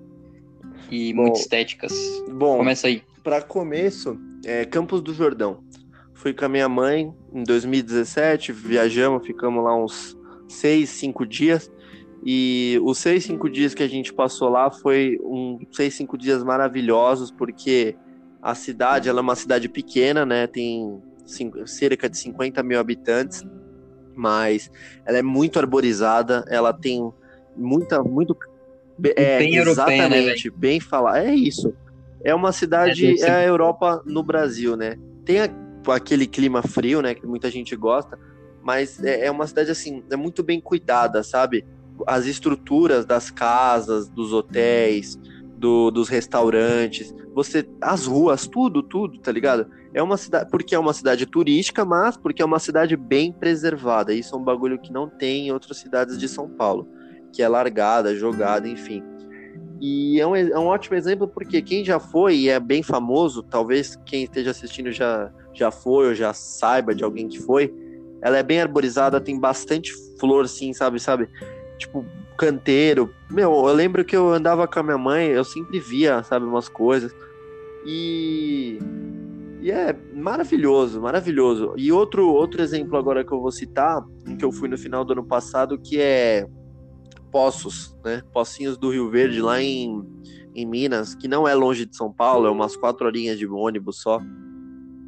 [0.91, 1.93] e Bom, muito estéticas.
[2.29, 3.03] Bom, Começa aí.
[3.23, 5.63] Para começo, é, Campos do Jordão.
[6.15, 10.17] Fui com a minha mãe em 2017, viajamos, ficamos lá uns
[10.49, 11.71] seis, cinco dias.
[12.25, 16.43] E os seis, cinco dias que a gente passou lá foi um seis, cinco dias
[16.45, 17.97] maravilhosos, porque
[18.43, 20.47] a cidade ela é uma cidade pequena, né?
[20.47, 23.43] Tem cinco- cerca de 50 mil habitantes,
[24.15, 24.71] mas
[25.07, 27.11] ela é muito arborizada, ela tem
[27.61, 28.37] muita, muito.
[29.17, 31.25] É, Bem europeia, né, exatamente, bem falar.
[31.25, 31.73] É isso.
[32.23, 34.97] é uma cidade, é, é a Europa no Brasil, né?
[35.25, 35.49] Tem a,
[35.89, 38.19] aquele clima frio, né, que muita gente gosta,
[38.63, 41.65] mas é, é uma cidade assim, é muito bem cuidada, sabe?
[42.07, 45.19] As estruturas das casas, dos hotéis,
[45.57, 49.67] do, dos restaurantes, você, as ruas, tudo, tudo, tá ligado?
[49.93, 54.13] É uma cidade, porque é uma cidade turística, mas porque é uma cidade bem preservada.
[54.13, 56.89] Isso é um bagulho que não tem em outras cidades de São Paulo,
[57.33, 59.03] que é largada, jogada, enfim.
[59.81, 63.43] E é um, é um ótimo exemplo porque quem já foi e é bem famoso,
[63.43, 67.73] talvez quem esteja assistindo já, já foi ou já saiba de alguém que foi,
[68.21, 71.29] ela é bem arborizada, tem bastante flor, assim, sabe, sabe?
[71.79, 72.05] Tipo,
[72.37, 73.15] canteiro.
[73.31, 76.69] Meu, eu lembro que eu andava com a minha mãe, eu sempre via, sabe, umas
[76.69, 77.15] coisas.
[77.87, 78.79] E
[79.63, 81.75] e é maravilhoso, maravilhoso.
[81.77, 84.03] E outro, outro exemplo agora que eu vou citar,
[84.39, 86.47] que eu fui no final do ano passado, que é
[87.31, 88.23] Poços, né?
[88.33, 90.03] Pocinhos do Rio Verde, lá em,
[90.55, 94.01] em Minas, que não é longe de São Paulo, é umas quatro horinhas de ônibus
[94.01, 94.21] só.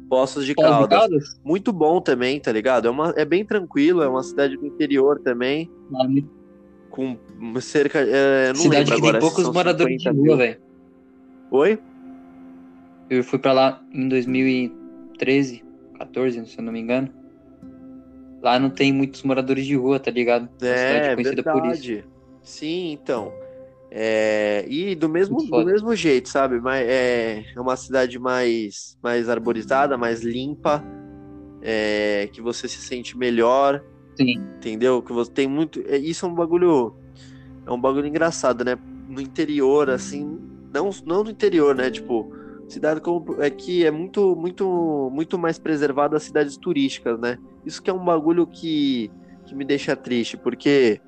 [0.09, 0.89] Poços de Caldas.
[0.89, 1.41] Caldas.
[1.43, 2.87] Muito bom também, tá ligado?
[2.87, 5.69] É, uma, é bem tranquilo, é uma cidade do interior também.
[6.89, 7.17] Com
[7.59, 7.99] cerca.
[7.99, 10.61] É, cidade que agora, tem poucos moradores de rua, velho.
[11.49, 11.79] Oi?
[13.09, 15.63] Eu fui para lá em 2013,
[15.97, 17.22] 14, se eu não me engano.
[18.43, 20.49] Lá não tem muitos moradores de rua, tá ligado?
[20.61, 22.03] É, verdade.
[22.43, 23.31] Sim, então.
[23.89, 26.59] É, e do mesmo, do mesmo jeito, sabe?
[26.59, 30.83] Mas é, é uma cidade mais, mais arborizada, mais limpa,
[31.61, 33.81] é, que você se sente melhor.
[34.17, 34.39] Sim.
[34.57, 35.01] Entendeu?
[35.01, 35.81] Que você tem muito.
[35.87, 36.95] É, isso é um bagulho.
[37.65, 38.77] É um bagulho engraçado, né?
[39.07, 40.37] No interior, assim.
[40.73, 41.89] Não, não no interior, né?
[41.89, 42.35] Tipo,
[42.67, 47.37] cidade como é que é muito muito muito mais preservada as cidades turísticas, né?
[47.65, 49.11] Isso que é um bagulho que,
[49.45, 51.01] que me deixa triste, porque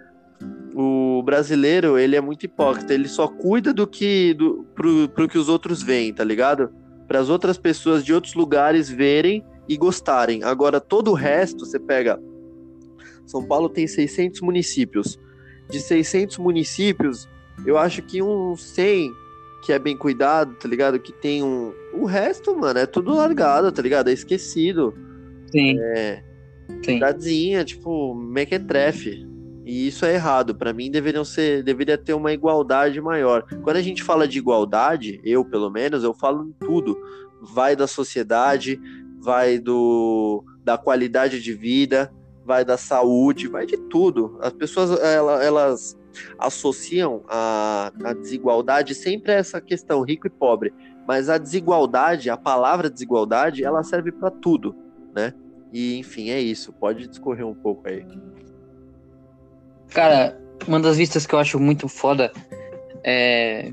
[0.76, 5.38] o brasileiro, ele é muito hipócrita, ele só cuida do que do pro, pro que
[5.38, 6.70] os outros veem, tá ligado?
[7.08, 10.44] Para as outras pessoas de outros lugares verem e gostarem.
[10.44, 12.20] Agora todo o resto, você pega
[13.26, 15.18] São Paulo tem 600 municípios.
[15.70, 17.28] De 600 municípios,
[17.66, 19.12] eu acho que uns 100
[19.66, 21.00] que é bem cuidado, tá ligado?
[21.00, 21.74] Que tem um.
[21.92, 24.10] O resto, mano, é tudo largado, tá ligado?
[24.10, 24.94] É esquecido.
[25.52, 25.80] Sim.
[25.80, 26.24] É.
[26.84, 26.94] Sim.
[26.94, 29.28] Cidadezinha, tipo, mequetrefe.
[29.66, 30.54] E isso é errado.
[30.54, 33.44] Para mim, deveriam ser, deveria ter uma igualdade maior.
[33.64, 36.96] Quando a gente fala de igualdade, eu pelo menos, eu falo em tudo.
[37.42, 38.80] Vai da sociedade,
[39.20, 42.12] vai do da qualidade de vida,
[42.44, 44.38] vai da saúde, vai de tudo.
[44.42, 45.98] As pessoas elas, elas
[46.38, 50.74] associam a, a desigualdade sempre a essa questão rico e pobre,
[51.08, 54.76] mas a desigualdade, a palavra desigualdade, ela serve para tudo,
[55.14, 55.34] né?
[55.72, 56.74] E enfim, é isso.
[56.74, 58.06] Pode discorrer um pouco aí.
[59.90, 62.32] Cara, uma das vistas que eu acho muito foda
[63.04, 63.72] é,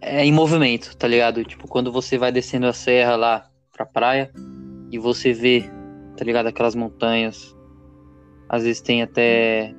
[0.00, 1.44] é em movimento, tá ligado?
[1.44, 4.30] Tipo, quando você vai descendo a serra lá pra praia
[4.90, 5.64] e você vê,
[6.16, 6.46] tá ligado?
[6.46, 7.56] Aquelas montanhas.
[8.48, 9.74] Às vezes tem até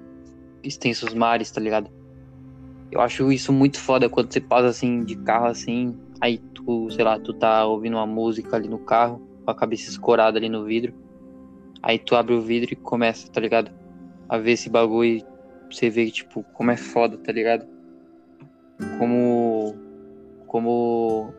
[0.63, 1.89] extensos mares, tá ligado?
[2.91, 7.04] Eu acho isso muito foda quando você passa assim de carro assim, aí tu, sei
[7.04, 10.63] lá, tu tá ouvindo uma música ali no carro, com a cabeça escorada ali no
[10.63, 10.93] vidro.
[11.82, 13.71] Aí tu abre o vidro e começa, tá ligado?
[14.30, 15.26] A ver esse bagulho e
[15.69, 17.65] você vê, tipo, como é foda, tá ligado?
[18.97, 19.76] Como.
[20.47, 21.34] Como.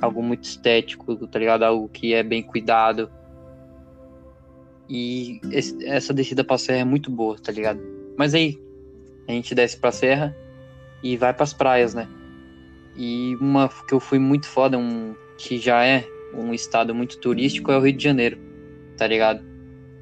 [0.00, 1.62] Algo muito estético, tá ligado?
[1.62, 3.10] Algo que é bem cuidado.
[4.88, 7.80] E esse, essa descida pra serra é muito boa, tá ligado?
[8.16, 8.58] Mas aí,
[9.28, 10.36] a gente desce pra serra
[11.02, 12.08] e vai pras praias, né?
[12.96, 17.70] E uma que eu fui muito foda, um que já é um estado muito turístico,
[17.70, 18.38] é o Rio de Janeiro,
[18.96, 19.44] tá ligado?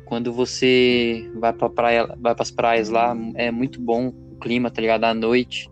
[0.04, 4.80] Quando você vai pra praia, vai pras praias lá, é muito bom o clima, tá
[4.80, 5.04] ligado?
[5.04, 5.68] À noite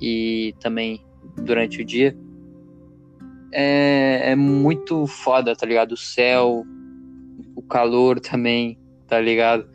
[0.00, 1.04] e também
[1.36, 2.16] durante o dia.
[3.52, 5.92] É, é muito foda, tá ligado?
[5.92, 6.64] O céu,
[7.54, 9.68] o calor também, tá ligado?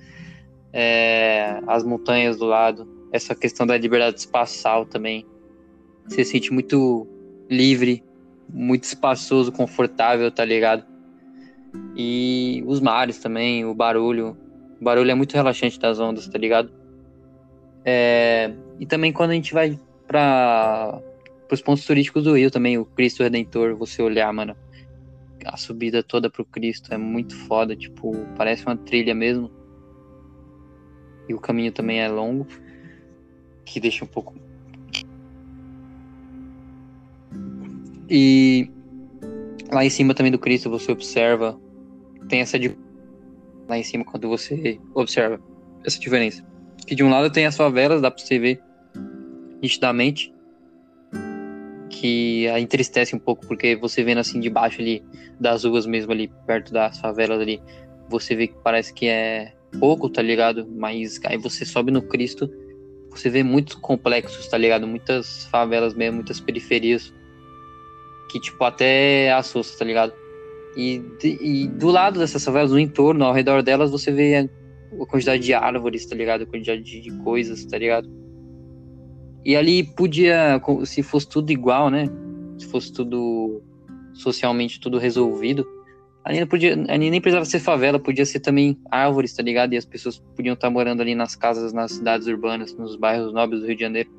[0.73, 5.25] É, as montanhas do lado, essa questão da liberdade espacial também.
[6.07, 7.07] Você se sente muito
[7.49, 8.03] livre,
[8.49, 10.83] muito espaçoso, confortável, tá ligado?
[11.95, 14.35] E os mares também, o barulho.
[14.81, 16.71] O barulho é muito relaxante das ondas, tá ligado?
[17.85, 20.99] É, e também quando a gente vai para
[21.51, 24.55] os pontos turísticos do Rio também, o Cristo Redentor, você olhar, mano,
[25.45, 29.51] a subida toda pro Cristo é muito foda, tipo, parece uma trilha mesmo
[31.27, 32.47] e o caminho também é longo,
[33.65, 34.35] que deixa um pouco.
[38.09, 38.69] E
[39.71, 41.59] lá em cima também do Cristo você observa,
[42.27, 42.57] tem essa
[43.67, 45.39] lá em cima quando você observa
[45.85, 46.45] essa diferença.
[46.85, 48.61] Que de um lado tem as favelas, dá pra você ver
[49.61, 50.33] nitidamente
[51.89, 55.01] que que entristece um pouco, porque você vendo assim debaixo ali
[55.39, 57.61] das ruas mesmo ali, perto das favelas ali,
[58.09, 60.67] você vê que parece que é pouco, tá ligado?
[60.67, 62.49] Mas aí você sobe no Cristo,
[63.09, 64.87] você vê muitos complexos, tá ligado?
[64.87, 67.13] Muitas favelas mesmo, muitas periferias
[68.29, 70.13] que, tipo, até assusta, tá ligado?
[70.75, 75.43] E, e do lado dessas favelas, no entorno, ao redor delas, você vê a quantidade
[75.43, 76.43] de árvores, tá ligado?
[76.43, 78.09] A quantidade de coisas, tá ligado?
[79.45, 82.05] E ali podia, se fosse tudo igual, né?
[82.57, 83.61] Se fosse tudo
[84.13, 85.67] socialmente tudo resolvido,
[86.23, 89.73] ali não podia, ali nem precisava ser favela, podia ser também árvores, tá ligado?
[89.73, 93.61] E as pessoas podiam estar morando ali nas casas, nas cidades urbanas, nos bairros nobres
[93.61, 94.09] do Rio de Janeiro.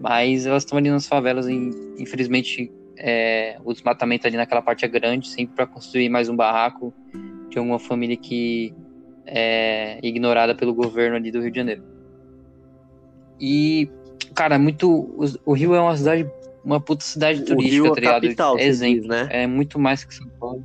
[0.00, 4.88] Mas elas estão ali nas favelas e infelizmente é, o desmatamento ali naquela parte é
[4.88, 6.92] grande, sempre para construir mais um barraco
[7.50, 8.72] de alguma família que
[9.26, 11.82] é ignorada pelo governo ali do Rio de Janeiro.
[13.38, 13.90] E,
[14.34, 14.90] cara, muito.
[14.90, 16.30] O, o Rio é uma cidade,
[16.64, 18.22] uma puta cidade turística, Rio é tá ligado?
[18.22, 19.28] Capital, é exemplo, diz, né?
[19.30, 20.64] É muito mais que São Paulo.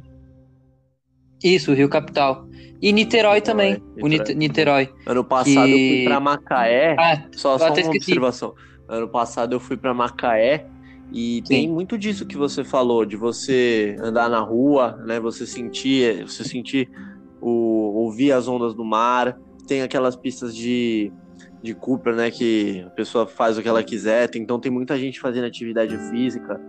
[1.45, 2.47] Isso, Rio Capital.
[2.81, 3.81] E Niterói, também.
[3.95, 4.33] Niterói.
[4.33, 4.89] O Niterói.
[5.05, 5.71] Ano passado que...
[5.71, 6.95] eu fui pra Macaé.
[6.97, 7.97] Ah, só só uma esqueci.
[7.97, 8.55] observação.
[8.89, 10.65] Ano passado eu fui pra Macaé
[11.13, 11.43] e Sim.
[11.43, 15.19] tem muito disso que você falou, de você andar na rua, né?
[15.19, 16.89] Você sentir, você sentir
[17.39, 19.37] o, ouvir as ondas do mar.
[19.67, 21.11] Tem aquelas pistas de,
[21.61, 22.31] de Cooper, né?
[22.31, 24.31] Que a pessoa faz o que ela quiser.
[24.35, 26.59] Então tem muita gente fazendo atividade física.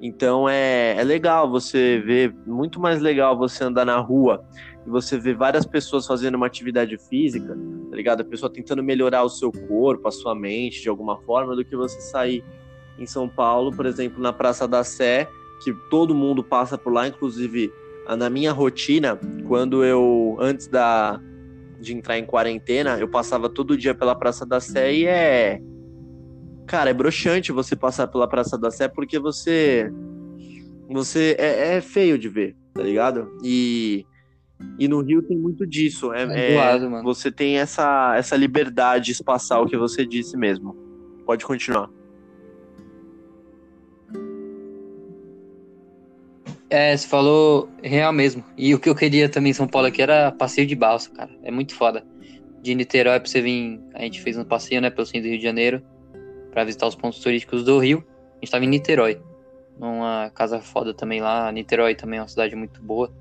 [0.00, 4.42] Então é, é legal você ver, muito mais legal você andar na rua
[4.86, 7.56] e você ver várias pessoas fazendo uma atividade física,
[7.90, 8.22] tá ligado?
[8.22, 11.76] A pessoa tentando melhorar o seu corpo, a sua mente de alguma forma, do que
[11.76, 12.42] você sair
[12.98, 15.28] em São Paulo, por exemplo, na Praça da Sé,
[15.62, 17.70] que todo mundo passa por lá, inclusive
[18.16, 21.20] na minha rotina, quando eu, antes da,
[21.78, 25.60] de entrar em quarentena, eu passava todo dia pela Praça da Sé e é.
[26.70, 29.90] Cara, é broxante você passar pela Praça da Sé porque você.
[30.88, 33.28] Você é, é feio de ver, tá ligado?
[33.42, 34.06] E.
[34.78, 36.12] E no Rio tem muito disso.
[36.12, 40.76] É, é, é você tem essa, essa liberdade espacial que você disse mesmo.
[41.26, 41.90] Pode continuar.
[46.68, 48.44] É, você falou real mesmo.
[48.56, 51.32] E o que eu queria também em São Paulo aqui era passeio de balsa, cara.
[51.42, 52.06] É muito foda.
[52.62, 53.80] De Niterói pra você vir.
[53.92, 55.82] A gente fez um passeio, né, pelo centro do Rio de Janeiro.
[56.50, 58.04] Pra visitar os pontos turísticos do Rio.
[58.36, 59.20] A gente tava em Niterói.
[59.78, 61.50] Numa casa foda também lá.
[61.52, 63.12] Niterói também é uma cidade muito boa.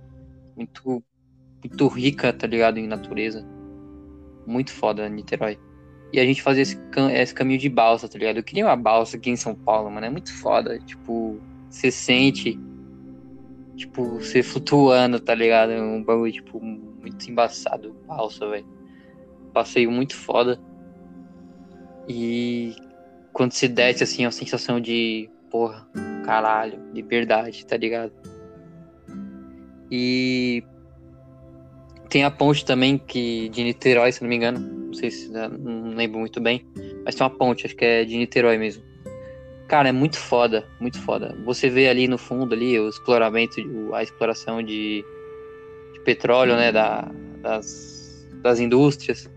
[0.56, 1.04] Muito.
[1.64, 2.78] Muito rica, tá ligado?
[2.78, 3.46] Em natureza.
[4.46, 5.60] Muito foda, Niterói.
[6.12, 8.38] E a gente fazia esse, cam esse caminho de balsa, tá ligado?
[8.38, 10.06] Eu queria uma balsa aqui em São Paulo, mano.
[10.06, 10.80] É muito foda.
[10.80, 12.58] Tipo, você sente
[13.80, 15.72] tipo, você flutuando, tá ligado?
[15.72, 18.68] É um bagulho, tipo, muito embaçado, balsa, velho.
[19.54, 20.60] Passeio muito foda.
[22.08, 22.76] E
[23.34, 25.88] quando se desce, assim, uma sensação de, porra,
[26.26, 28.12] caralho, liberdade, tá ligado?
[29.92, 30.64] E
[32.10, 34.60] tem a ponte também que de Niterói, se não me engano.
[34.60, 36.66] Não sei se não lembro muito bem.
[37.06, 38.84] Mas tem uma ponte, acho que é de Niterói mesmo.
[39.68, 41.38] Cara, é muito foda, muito foda.
[41.46, 43.56] Você vê ali no fundo ali o exploramento,
[43.94, 45.06] a exploração de,
[45.94, 47.08] de petróleo, né, da,
[47.42, 49.30] das, das indústrias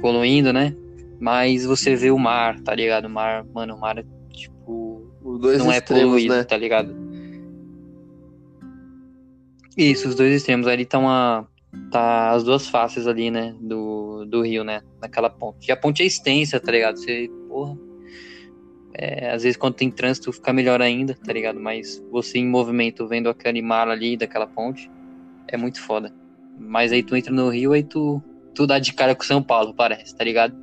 [0.00, 0.74] poluindo, né?
[1.20, 3.04] Mas você vê o mar, tá ligado?
[3.04, 6.44] O mar, mano, o mar é tipo não é poluído, né?
[6.44, 6.96] tá ligado?
[9.76, 10.66] Isso, os dois extremos.
[10.66, 11.46] Ali tá uma
[11.90, 15.68] tá as duas faces ali, né, do, do rio, né, naquela ponte.
[15.68, 16.96] E a ponte é extensa, tá ligado?
[16.96, 17.78] Você, porra,
[18.94, 21.60] é, às vezes quando tem trânsito fica melhor ainda, tá ligado?
[21.60, 24.90] Mas você em movimento, vendo aquele mar ali daquela ponte,
[25.46, 26.12] é muito foda.
[26.58, 28.22] Mas aí tu entra no Rio, aí tu,
[28.54, 30.54] tu dá de cara com São Paulo, parece, tá ligado?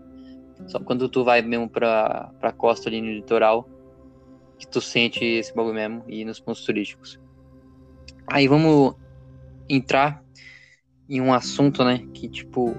[0.65, 3.69] Só quando tu vai mesmo pra, pra costa ali no litoral,
[4.57, 7.19] que tu sente esse bagulho mesmo, e nos pontos turísticos.
[8.27, 8.95] Aí vamos
[9.69, 10.23] entrar
[11.07, 12.75] em um assunto, né, que tipo,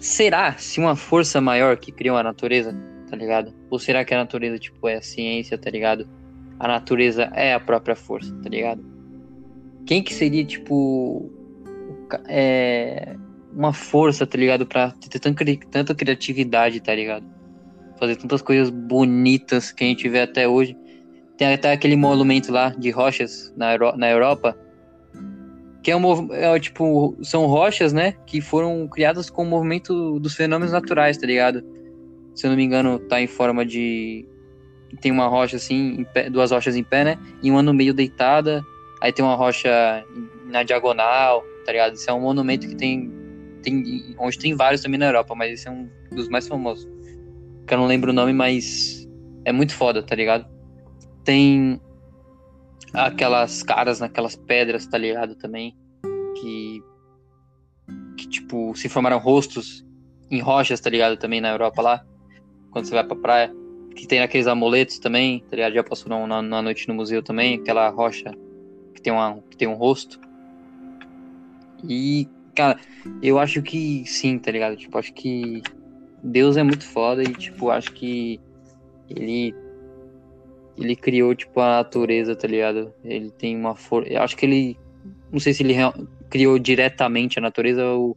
[0.00, 2.72] será se uma força maior que criou a natureza
[3.12, 3.52] tá ligado?
[3.68, 6.08] Ou será que a natureza, tipo, é a ciência, tá ligado?
[6.58, 8.82] A natureza é a própria força, tá ligado?
[9.84, 11.30] Quem que seria, tipo,
[12.26, 13.14] é,
[13.54, 14.66] uma força, tá ligado?
[14.66, 17.24] Pra ter tanta, tanta criatividade, tá ligado?
[17.98, 20.76] Fazer tantas coisas bonitas que a gente vê até hoje.
[21.36, 24.56] Tem até aquele monumento lá de rochas na, Euro na Europa,
[25.82, 30.34] que é um é, tipo são rochas, né, que foram criadas com o movimento dos
[30.34, 31.64] fenômenos naturais, tá ligado?
[32.34, 34.26] se eu não me engano, tá em forma de.
[35.00, 37.18] Tem uma rocha assim, pé, duas rochas em pé, né?
[37.42, 38.62] E uma no meio deitada.
[39.00, 39.70] Aí tem uma rocha
[40.46, 41.94] na diagonal, tá ligado?
[41.94, 43.10] Esse é um monumento que tem.
[43.62, 46.88] Tem onde tem vários também na Europa, mas esse é um dos mais famosos.
[47.66, 49.08] Que eu não lembro o nome, mas
[49.44, 50.52] é muito foda, tá ligado?
[51.24, 51.80] tem
[52.92, 55.34] aquelas caras naquelas pedras, tá ligado?
[55.34, 55.76] Também.
[56.40, 56.82] Que.
[58.16, 59.84] Que, tipo, se formaram rostos
[60.30, 61.16] em rochas, tá ligado?
[61.16, 62.06] Também na Europa lá.
[62.70, 63.54] Quando você vai pra praia.
[63.94, 65.74] Que tem aqueles amuletos também, tá ligado?
[65.74, 67.56] Já passou na, na noite no museu também.
[67.56, 68.32] Aquela rocha
[68.94, 70.18] que tem, uma, que tem um rosto.
[71.84, 72.78] E, cara,
[73.22, 74.76] eu acho que sim, tá ligado?
[74.76, 75.62] Tipo, acho que
[76.22, 78.40] Deus é muito foda e, tipo, acho que
[79.08, 79.54] ele
[80.76, 82.92] ele criou, tipo, a natureza, tá ligado?
[83.04, 84.18] Ele tem uma força.
[84.20, 84.78] Acho que ele.
[85.30, 85.74] Não sei se ele
[86.30, 88.16] criou diretamente a natureza ou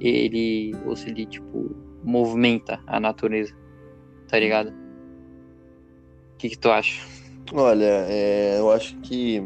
[0.00, 0.74] ele.
[0.86, 3.54] Ou se ele, tipo, movimenta a natureza.
[4.28, 4.72] Tá ligado?
[6.34, 7.02] O que, que tu acha?
[7.52, 9.42] Olha, é, eu acho que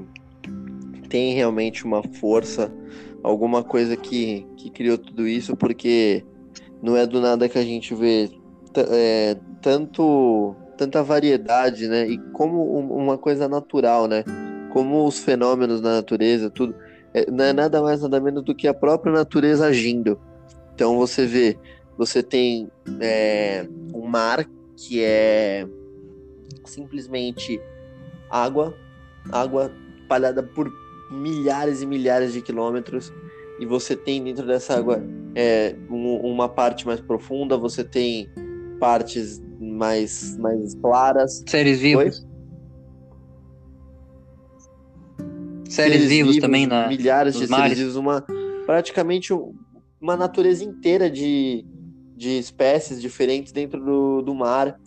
[1.09, 2.73] tem realmente uma força,
[3.25, 6.23] alguma coisa que, que criou tudo isso, porque
[6.83, 8.31] não é do nada que a gente vê
[8.77, 12.07] é, tanto tanta variedade, né?
[12.07, 14.25] E como uma coisa natural, né?
[14.73, 16.75] Como os fenômenos da natureza, tudo,
[17.15, 20.21] é, não é nada mais nada menos do que a própria natureza agindo.
[20.75, 21.57] Então você vê,
[21.97, 22.69] você tem
[23.01, 24.45] é, um mar
[24.77, 25.67] que é
[26.65, 27.61] simplesmente
[28.29, 28.75] água,
[29.31, 29.71] água
[30.03, 30.69] espalhada por
[31.15, 33.13] milhares e milhares de quilômetros,
[33.59, 35.03] e você tem dentro dessa água
[35.35, 38.29] é, um, uma parte mais profunda, você tem
[38.81, 41.43] partes mais, mais claras.
[41.49, 42.27] Séries vivas.
[45.69, 47.77] Séries, seres vivos, também na milhares de mares.
[47.77, 48.25] seres vivos, uma
[48.67, 49.33] praticamente
[50.01, 51.65] uma natureza inteira de,
[52.17, 54.79] de espécies diferentes dentro do, do mar,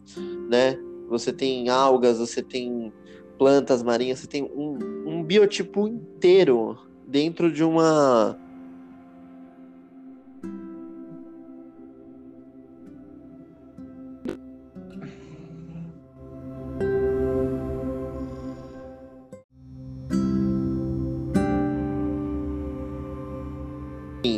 [0.49, 0.78] né?
[1.09, 2.93] Você tem algas, você tem
[3.38, 4.78] plantas marinhas, você tem um
[5.28, 8.39] biotipo inteiro dentro de uma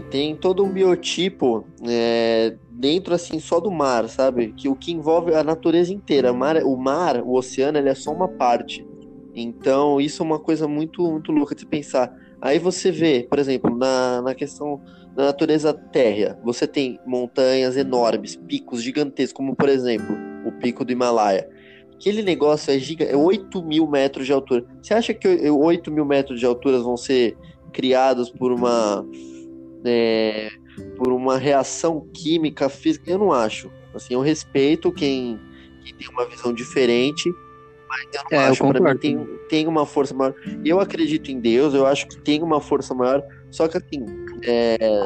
[0.09, 4.53] tem todo um biotipo é, dentro assim só do mar, sabe?
[4.53, 6.31] Que o que envolve a natureza inteira.
[6.31, 8.88] O mar, o, mar, o oceano, ele é só uma parte.
[9.35, 12.13] Então isso é uma coisa muito muito louca de pensar.
[12.41, 14.81] Aí você vê, por exemplo, na, na questão
[15.15, 20.15] da natureza térrea, você tem montanhas enormes, picos gigantescos, como por exemplo
[20.45, 21.49] o pico do Himalaia.
[21.93, 24.65] Aquele negócio é, giga, é 8 mil metros de altura.
[24.81, 27.35] Você acha que 8 mil metros de altura vão ser
[27.73, 29.05] criados por uma
[29.83, 30.49] é,
[30.97, 33.69] por uma reação química, física, eu não acho.
[33.93, 35.39] Assim, eu respeito quem,
[35.83, 37.29] quem tem uma visão diferente,
[37.89, 38.71] mas eu não é, acho.
[38.71, 40.35] Para mim tem, tem uma força maior.
[40.63, 44.05] Eu acredito em Deus, eu acho que tem uma força maior, só que assim,
[44.43, 45.03] é,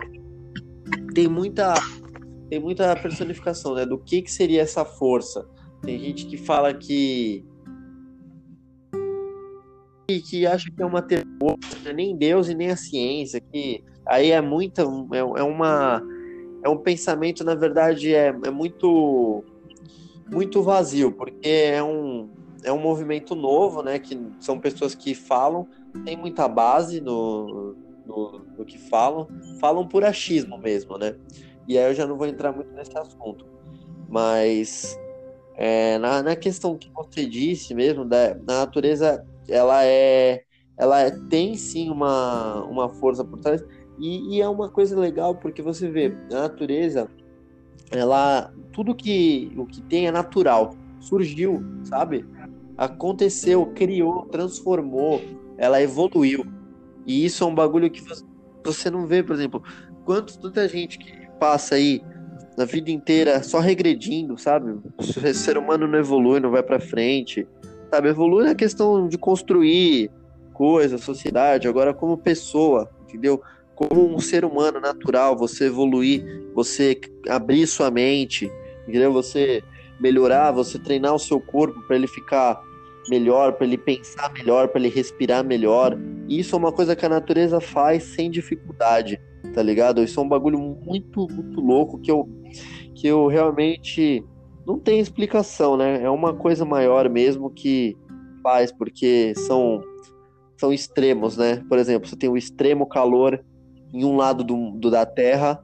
[1.16, 1.74] tem muita
[2.50, 3.86] tem muita personificação, né?
[3.86, 5.48] Do que, que seria essa força.
[5.82, 7.46] Tem gente que fala que
[10.08, 11.04] que acha que é uma
[11.40, 16.04] força, nem Deus e nem a ciência, que aí é muita é, é uma
[16.64, 19.44] é um pensamento na verdade é, é muito
[20.32, 22.30] muito vazio porque é um
[22.64, 25.68] é um movimento novo né que são pessoas que falam
[26.06, 29.28] tem muita base no, no, no que falam
[29.60, 31.16] falam por achismo mesmo né?
[31.68, 33.46] E aí eu já não vou entrar muito nesse assunto.
[34.10, 35.00] Mas
[35.56, 40.44] é, na, na questão que você disse mesmo da, da natureza ela é
[40.76, 43.64] ela tem sim uma, uma força por trás.
[44.00, 47.08] E, e, é uma coisa legal porque você vê a natureza,
[47.92, 52.26] ela tudo que o que tem é natural, surgiu, sabe?
[52.78, 55.22] Aconteceu, criou, transformou,
[55.58, 56.46] ela evoluiu.
[57.06, 58.02] E isso é um bagulho que
[58.64, 59.62] você não vê, por exemplo,
[60.06, 62.02] quanto tanta gente que passa aí
[62.58, 64.80] na vida inteira só regredindo, sabe?
[64.98, 67.48] O ser humano não evolui, não vai para frente,
[67.92, 68.10] sabe?
[68.10, 70.10] Evolui na questão de construir
[70.54, 73.42] coisa, sociedade, agora como pessoa, entendeu?
[73.76, 78.52] como um ser humano natural, você evoluir, você abrir sua mente,
[78.88, 79.12] entendeu?
[79.12, 79.64] Você
[80.00, 82.62] melhorar, você treinar o seu corpo para ele ficar
[83.10, 85.98] melhor, para ele pensar melhor, para ele respirar melhor.
[86.28, 89.20] Isso é uma coisa que a natureza faz sem dificuldade,
[89.54, 90.04] tá ligado?
[90.04, 92.30] Isso é um bagulho muito, muito louco que eu,
[92.96, 94.24] que eu realmente
[94.66, 96.02] não tem explicação, né?
[96.02, 97.98] É uma coisa maior mesmo que
[98.42, 99.82] faz, porque são,
[100.58, 101.64] são extremos, né?
[101.68, 103.44] Por exemplo, você tem o extremo calor
[103.94, 105.62] em um lado do, do da Terra,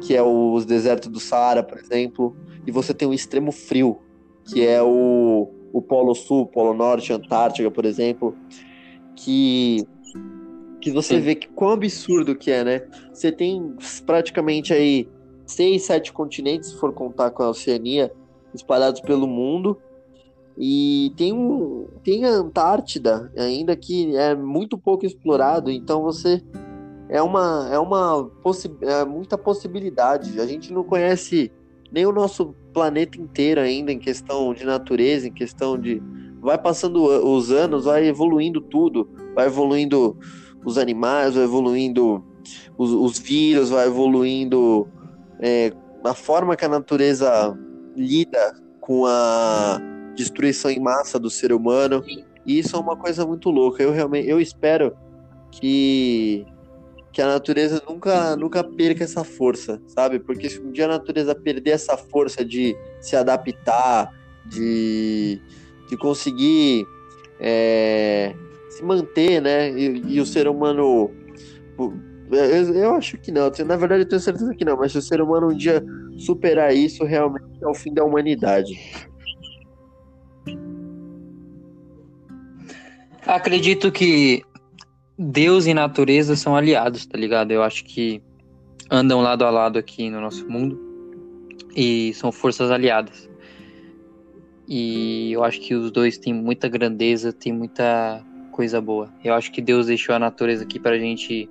[0.00, 2.36] que é os desertos do Saara, por exemplo,
[2.66, 3.98] e você tem o extremo frio,
[4.44, 8.34] que é o, o Polo Sul, Polo Norte, Antártica, por exemplo,
[9.16, 9.86] que
[10.80, 11.20] que você Sim.
[11.20, 12.82] vê que quão absurdo que é, né?
[13.12, 13.76] Você tem
[14.06, 15.06] praticamente aí
[15.46, 18.10] seis, sete continentes, se for contar com a Oceania,
[18.54, 19.76] espalhados pelo mundo.
[20.56, 26.42] E tem, um, tem a Antártida ainda que é muito pouco explorado, então você
[27.10, 30.40] é uma é uma possi é muita possibilidade.
[30.40, 31.50] A gente não conhece
[31.90, 36.00] nem o nosso planeta inteiro ainda em questão de natureza, em questão de
[36.40, 40.16] vai passando os anos, vai evoluindo tudo, vai evoluindo
[40.64, 42.24] os animais, vai evoluindo
[42.78, 44.88] os, os vírus, vai evoluindo
[45.40, 45.72] é,
[46.04, 47.58] a forma que a natureza
[47.96, 49.80] lida com a
[50.14, 52.04] destruição em massa do ser humano.
[52.46, 53.82] E isso é uma coisa muito louca.
[53.82, 54.96] Eu realmente eu espero
[55.50, 56.46] que
[57.12, 60.18] que a natureza nunca nunca perca essa força, sabe?
[60.18, 64.12] Porque se um dia a natureza perder essa força de se adaptar,
[64.46, 65.40] de,
[65.88, 66.86] de conseguir
[67.40, 68.34] é,
[68.68, 69.70] se manter, né?
[69.70, 71.10] E, e, o ser humano
[72.30, 75.02] eu, eu acho que não, na verdade eu tenho certeza que não, mas se o
[75.02, 75.84] ser humano um dia
[76.16, 78.72] superar isso, realmente é o fim da humanidade.
[83.26, 84.42] Acredito que
[85.22, 87.50] Deus e natureza são aliados, tá ligado?
[87.50, 88.22] Eu acho que
[88.90, 90.80] andam lado a lado aqui no nosso mundo
[91.76, 93.28] e são forças aliadas.
[94.66, 99.12] E eu acho que os dois têm muita grandeza, têm muita coisa boa.
[99.22, 101.50] Eu acho que Deus deixou a natureza aqui pra gente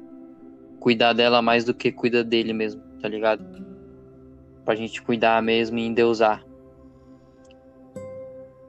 [0.80, 3.45] cuidar dela mais do que cuida dele mesmo, tá ligado?
[4.65, 6.43] Pra gente cuidar mesmo e endeusar.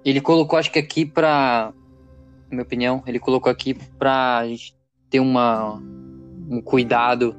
[0.04, 1.72] Ele colocou, acho que aqui pra.
[2.50, 4.78] Na minha opinião, ele colocou aqui pra gente
[5.10, 5.82] ter uma,
[6.48, 7.34] um cuidado,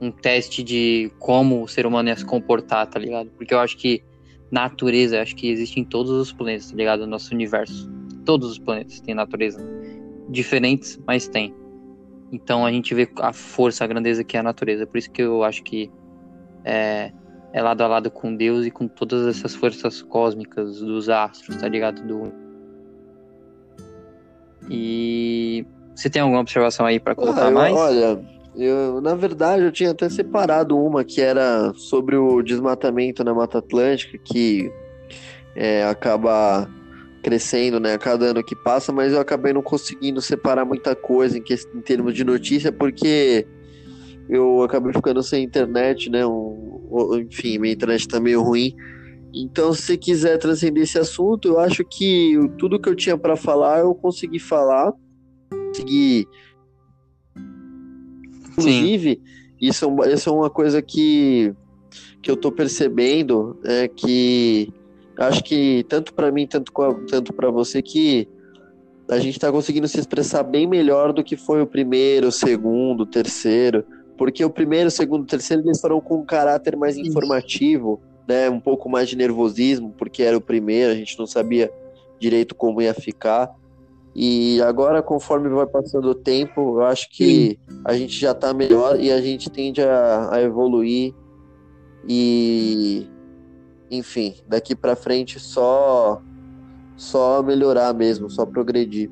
[0.00, 3.30] um teste de como o ser humano ia se comportar, tá ligado?
[3.30, 4.02] Porque eu acho que
[4.50, 7.00] natureza, acho que existe em todos os planetas, tá ligado?
[7.00, 7.90] No nosso universo.
[8.24, 9.64] Todos os planetas têm natureza.
[10.28, 11.54] Diferentes, mas tem.
[12.32, 14.86] Então a gente vê a força, a grandeza que é a natureza.
[14.86, 15.90] Por isso que eu acho que
[16.64, 17.12] é,
[17.52, 21.68] é lado a lado com Deus e com todas essas forças cósmicas dos astros, tá
[21.68, 22.02] ligado?
[22.06, 22.32] Do...
[24.70, 27.74] E você tem alguma observação aí para colocar ah, eu, mais?
[27.74, 28.20] Olha,
[28.56, 33.58] eu, na verdade, eu tinha até separado uma que era sobre o desmatamento na Mata
[33.58, 34.70] Atlântica, que
[35.54, 36.68] é, acaba
[37.22, 41.38] crescendo, né, a cada ano que passa, mas eu acabei não conseguindo separar muita coisa
[41.38, 43.46] em, que, em termos de notícia, porque
[44.28, 48.74] eu acabei ficando sem internet, né, um, enfim, minha internet tá meio ruim.
[49.32, 53.36] Então, se você quiser transcender esse assunto, eu acho que tudo que eu tinha para
[53.36, 54.92] falar eu consegui falar,
[55.72, 56.28] consegui.
[58.50, 59.20] Inclusive,
[59.60, 61.54] isso, é isso é uma coisa que,
[62.20, 64.72] que eu tô percebendo, é que
[65.18, 66.72] acho que tanto para mim, tanto,
[67.08, 68.28] tanto para você, que
[69.08, 73.02] a gente está conseguindo se expressar bem melhor do que foi o primeiro, o segundo,
[73.02, 73.84] o terceiro.
[74.16, 78.48] Porque o primeiro, o segundo, o terceiro, eles foram com um caráter mais informativo, né?
[78.48, 81.70] Um pouco mais de nervosismo, porque era o primeiro, a gente não sabia
[82.20, 83.50] direito como ia ficar.
[84.14, 87.80] E agora, conforme vai passando o tempo, eu acho que Sim.
[87.84, 91.14] a gente já está melhor e a gente tende a, a evoluir
[92.06, 93.08] e
[93.90, 96.22] enfim, daqui para frente só
[96.96, 99.10] só melhorar mesmo, só progredir.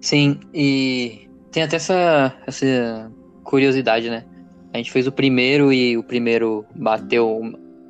[0.00, 3.10] Sim, e tem até essa, essa
[3.44, 4.24] curiosidade, né?
[4.72, 7.40] A gente fez o primeiro e o primeiro bateu,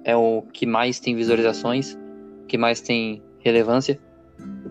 [0.04, 1.98] é o que mais tem visualizações,
[2.46, 3.98] que mais tem relevância.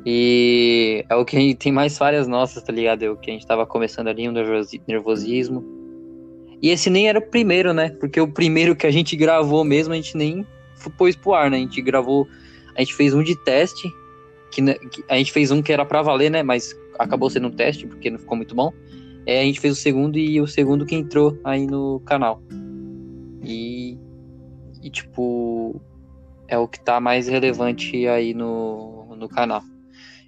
[0.06, 3.04] E é o que tem mais falhas nossas, tá ligado?
[3.04, 4.34] É o que a gente tava começando ali, um
[4.88, 5.64] nervosismo.
[6.62, 7.90] E esse nem era o primeiro, né?
[7.90, 10.46] Porque o primeiro que a gente gravou mesmo, a gente nem
[10.98, 11.58] pôs pro ar, né?
[11.58, 12.28] A gente gravou.
[12.76, 13.90] A gente fez um de teste.
[14.52, 16.44] Que, que a gente fez um que era pra valer, né?
[16.44, 18.72] Mas acabou sendo um teste, porque não ficou muito bom.
[19.26, 22.42] É, a gente fez o segundo e o segundo que entrou aí no canal.
[23.44, 23.98] E.
[24.82, 25.82] E tipo.
[26.48, 29.64] É o que tá mais relevante aí no, no canal.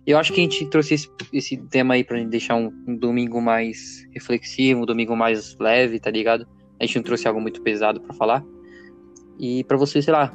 [0.05, 3.41] Eu acho que a gente trouxe esse, esse tema aí pra deixar um, um, domingo
[3.41, 6.47] mais reflexivo, um domingo mais leve, tá ligado?
[6.79, 8.43] A gente não trouxe algo muito pesado para falar.
[9.37, 10.33] E para você, sei lá,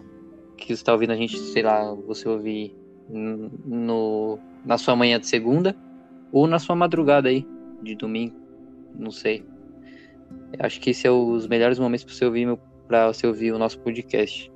[0.59, 2.77] que você tá ouvindo a gente, sei lá, você ouvir
[3.09, 5.75] no, na sua manhã de segunda
[6.31, 7.47] ou na sua madrugada aí
[7.83, 8.37] de domingo,
[8.95, 9.43] não sei.
[10.53, 13.59] Eu acho que esse é os melhores momentos para você ouvir para você ouvir o
[13.59, 14.52] nosso podcast.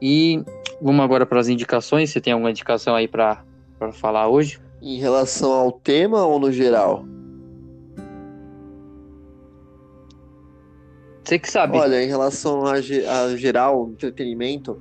[0.00, 0.42] E
[0.80, 2.10] vamos agora para as indicações.
[2.10, 3.44] Você tem alguma indicação aí para
[3.92, 4.60] falar hoje?
[4.82, 7.04] Em relação ao tema ou no geral?
[11.24, 11.78] Você que sabe.
[11.78, 14.78] Olha, em relação a, a geral, entretenimento,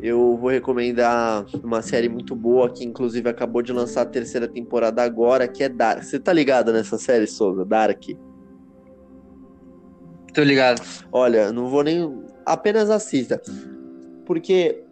[0.00, 5.02] eu vou recomendar uma série muito boa que inclusive acabou de lançar a terceira temporada
[5.02, 6.02] agora, que é Dark.
[6.02, 7.64] Você tá ligado nessa série, Souza?
[7.64, 8.02] Dark?
[10.32, 10.82] Tô ligado.
[11.12, 12.24] Olha, não vou nem.
[12.46, 13.40] Apenas assista.
[14.26, 14.82] Porque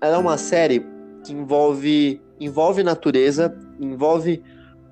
[0.00, 0.84] ela é uma série
[1.24, 4.42] que envolve envolve natureza, envolve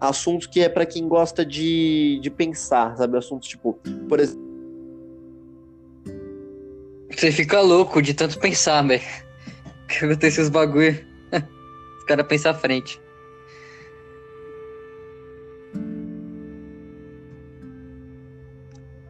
[0.00, 3.16] assuntos que é para quem gosta de, de pensar, sabe?
[3.16, 3.78] Assuntos tipo,
[4.08, 4.42] por exemplo.
[7.10, 9.02] Você fica louco de tanto pensar, velho.
[9.88, 10.98] Que acontece os bagulho.
[11.98, 12.98] Os caras pensam à frente.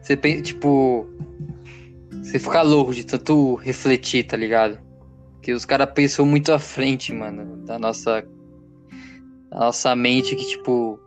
[0.01, 1.07] Você pensa, tipo.
[2.33, 4.79] Você fica louco de tanto refletir, tá ligado?
[5.39, 8.23] Que os caras pensam muito à frente, mano, da nossa.
[9.51, 10.99] Da nossa mente que, tipo.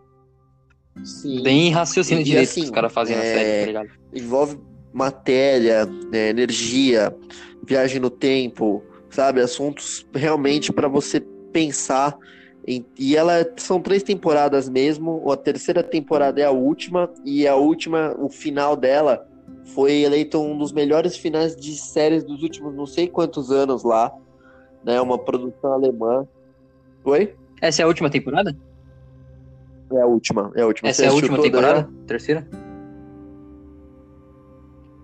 [1.03, 1.43] Sim.
[1.43, 3.89] Bem raciocínio E, direito assim, que os caras fazem na é, série, tá ligado?
[4.15, 4.61] envolve
[4.93, 7.13] matéria, né, energia,
[7.67, 9.41] viagem no tempo, sabe?
[9.41, 11.19] Assuntos realmente para você
[11.53, 12.17] pensar.
[12.69, 15.29] em- e ela são três temporadas mesmo.
[15.33, 19.27] A terceira temporada é a última e a última, o final dela
[19.67, 24.13] foi eleito um dos melhores finais de séries dos últimos não sei quantos anos lá,
[24.85, 25.01] né?
[25.01, 26.27] Uma produção alemã.
[27.05, 27.35] Oi?
[27.61, 28.57] Essa é a última temporada?
[29.93, 30.89] É a última, é a última.
[30.89, 31.89] Essa Você é a última temporada?
[32.07, 32.47] Terceira?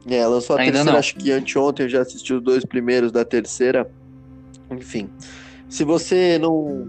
[0.07, 0.99] É, lançou a Ainda terceira, não.
[0.99, 3.89] acho que anteontem eu já assisti os dois primeiros da terceira.
[4.71, 5.09] Enfim.
[5.69, 6.89] Se você não.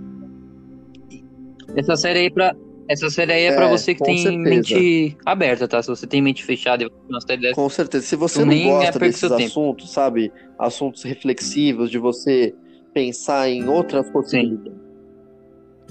[1.76, 2.56] Essa série aí pra.
[2.88, 4.38] Essa série aí é pra É, você que tem certeza.
[4.50, 5.82] mente aberta, tá?
[5.82, 7.56] Se você tem mente fechada e uma série dessa.
[7.56, 8.06] Com certeza.
[8.06, 9.44] Se você não é gosta desses seu tempo.
[9.46, 10.32] assuntos, sabe?
[10.60, 12.54] Assuntos reflexivos, de você
[12.94, 14.74] pensar em outras possibilidades.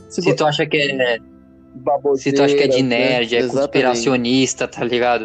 [0.09, 1.19] Se, Se vo- tu acha que é.
[2.17, 2.89] Se tu acha que é de né?
[2.99, 3.61] nerd, é Exatamente.
[3.63, 5.25] conspiracionista, tá ligado?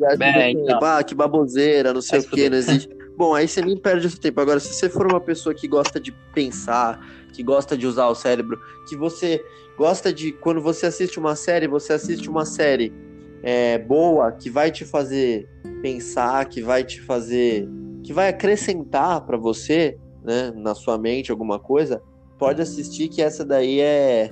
[0.00, 0.78] E É, você, então.
[0.82, 2.88] Ah, que baboseira, não sei o que, não existe.
[3.16, 4.40] Bom, aí você nem perde seu tempo.
[4.40, 7.00] Agora, se você for uma pessoa que gosta de pensar,
[7.34, 8.56] que gosta de usar o cérebro,
[8.88, 9.42] que você
[9.78, 10.32] gosta de.
[10.32, 12.92] Quando você assiste uma série, você assiste uma série
[13.44, 15.48] é, boa, que vai te fazer
[15.80, 17.66] pensar, que vai te fazer.
[18.02, 22.02] que vai acrescentar pra você, né, na sua mente alguma coisa,
[22.36, 24.30] pode assistir que essa daí é,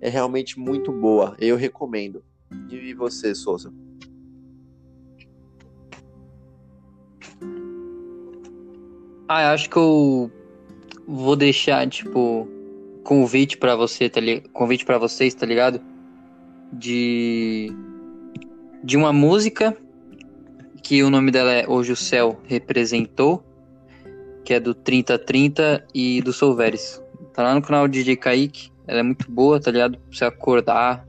[0.00, 1.36] é realmente muito boa.
[1.38, 2.24] Eu recomendo.
[2.70, 3.70] E você, Souza?
[9.28, 10.30] Ah, eu acho que eu
[11.06, 12.48] vou deixar, tipo,
[13.04, 14.40] convite pra você, tá li...
[14.52, 15.80] convite para vocês, tá ligado?
[16.72, 17.72] De
[18.82, 19.76] de uma música
[20.82, 23.44] que o nome dela é Hoje o Céu Representou,
[24.44, 27.02] que é do 3030 e do Solveres.
[27.34, 28.70] Tá lá no canal do DJ Kaique.
[28.86, 29.98] Ela é muito boa, tá ligado?
[29.98, 31.06] Pra você acordar.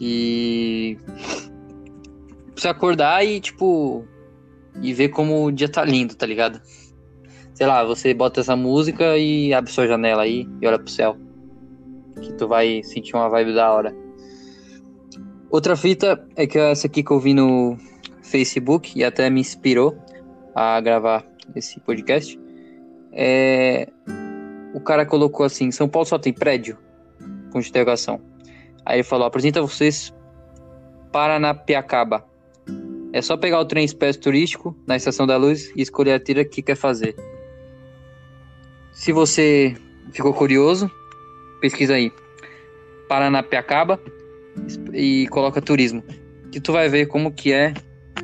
[0.00, 0.98] E
[2.52, 4.04] pra você acordar e tipo
[4.82, 6.60] e ver como o dia tá lindo, tá ligado?
[7.58, 11.16] Sei lá, você bota essa música e abre sua janela aí e olha pro céu.
[12.22, 13.92] Que tu vai sentir uma vibe da hora.
[15.50, 17.76] Outra fita é que essa aqui que eu vi no
[18.22, 19.98] Facebook e até me inspirou
[20.54, 22.38] a gravar esse podcast.
[23.12, 23.88] É...
[24.72, 26.78] O cara colocou assim: São Paulo só tem prédio?
[27.50, 28.20] Com interrogação.
[28.86, 30.14] Aí ele falou: apresenta vocês
[31.10, 32.24] Paranapiacaba.
[33.12, 36.44] É só pegar o trem expresso turístico na Estação da Luz e escolher a trilha
[36.44, 37.16] que quer fazer.
[38.98, 39.76] Se você
[40.10, 40.90] ficou curioso,
[41.60, 42.12] pesquisa aí.
[43.08, 43.98] Paranapiacaba
[44.92, 46.02] e coloca turismo.
[46.50, 47.72] Que tu vai ver como que é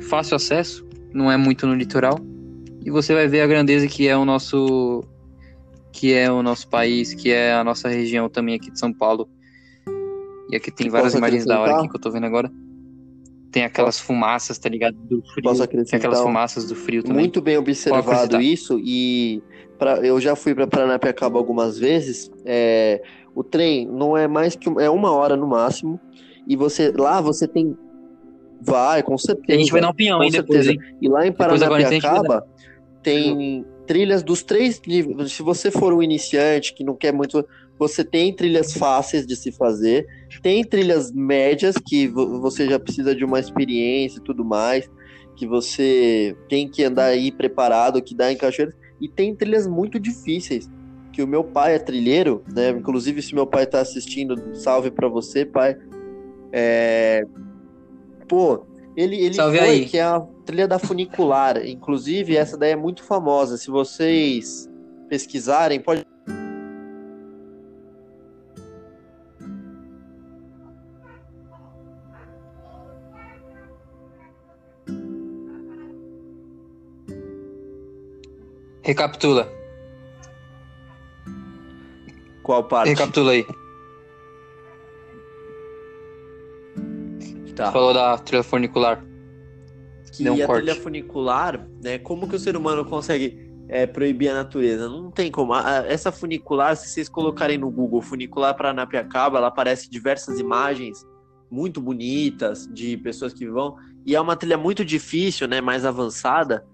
[0.09, 2.19] fácil acesso, não é muito no litoral.
[2.83, 5.01] E você vai ver a grandeza que é o nosso
[5.93, 9.29] que é o nosso país, que é a nossa região também aqui de São Paulo.
[10.51, 12.51] E aqui tem várias Posso imagens da hora aqui que eu tô vendo agora.
[13.55, 14.97] Tem aquelas fumaças, tá ligado?
[14.97, 15.43] Do frio.
[15.43, 17.19] Posso Tem aquelas um- fumaças do frio também.
[17.21, 19.41] Muito bem observado isso e
[19.79, 22.29] pra, eu já fui para Paranapiacaba algumas vezes.
[22.43, 23.01] É,
[23.33, 25.97] o trem não é mais que é uma hora no máximo
[26.45, 27.77] e você lá você tem
[28.61, 29.53] vai com certeza.
[29.57, 30.71] a gente vai um pinhão com aí depois, certeza.
[30.73, 30.97] hein?
[31.01, 32.45] E lá em Paranapiacaba
[33.01, 35.33] tem trilhas dos três níveis.
[35.33, 37.45] Se você for um iniciante que não quer muito,
[37.77, 40.05] você tem trilhas fáceis de se fazer,
[40.41, 44.89] tem trilhas médias que vo- você já precisa de uma experiência e tudo mais,
[45.35, 49.99] que você tem que andar aí preparado, que dá em cachoeiras, e tem trilhas muito
[49.99, 50.69] difíceis.
[51.11, 52.69] Que o meu pai é trilheiro, né?
[52.69, 55.75] Inclusive, se meu pai tá assistindo, salve pra você, pai.
[56.51, 57.23] É...
[58.27, 58.65] Pô,
[58.95, 59.85] ele, ele Salve foi, aí.
[59.85, 61.65] que é a trilha da funicular.
[61.65, 63.57] Inclusive, essa daí é muito famosa.
[63.57, 64.69] Se vocês
[65.09, 66.05] pesquisarem, pode.
[78.81, 79.51] Recapitula.
[82.43, 82.89] Qual parte?
[82.89, 83.45] Recapitula aí.
[87.55, 87.71] Tá.
[87.71, 89.03] Falou da trilha funicular.
[90.11, 90.63] que um a corte.
[90.63, 91.97] trilha funicular, né?
[91.97, 94.87] Como que o ser humano consegue é, proibir a natureza.
[94.87, 95.55] Não tem como.
[95.55, 101.05] Essa funicular, se vocês colocarem no Google funicular Paranapiacaba, ela aparece diversas imagens
[101.49, 103.77] muito bonitas de pessoas que vão.
[104.05, 106.65] E é uma trilha muito difícil, né, mais avançada,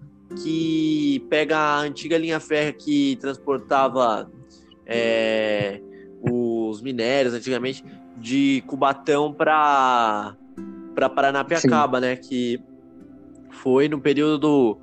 [0.44, 4.30] que pega a antiga linha férrea que transportava
[4.86, 5.82] é,
[6.22, 7.84] os minérios antigamente
[8.18, 10.36] de Cubatão para
[10.94, 12.06] para Paranapiacaba, Sim.
[12.06, 12.60] né, que
[13.50, 14.82] foi no período do,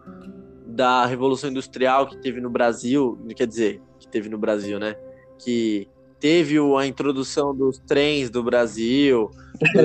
[0.67, 4.97] da Revolução Industrial que teve no Brasil, quer dizer, que teve no Brasil, né,
[5.39, 5.89] que
[6.21, 9.31] teve a introdução dos trens do Brasil,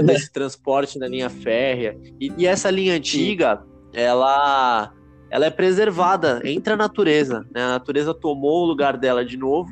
[0.06, 1.98] desse transporte na linha férrea.
[2.20, 3.64] E, e, essa linha antiga,
[3.94, 4.92] ela,
[5.30, 7.46] ela é preservada entre a natureza.
[7.54, 7.62] Né?
[7.62, 9.72] A natureza tomou o lugar dela de novo,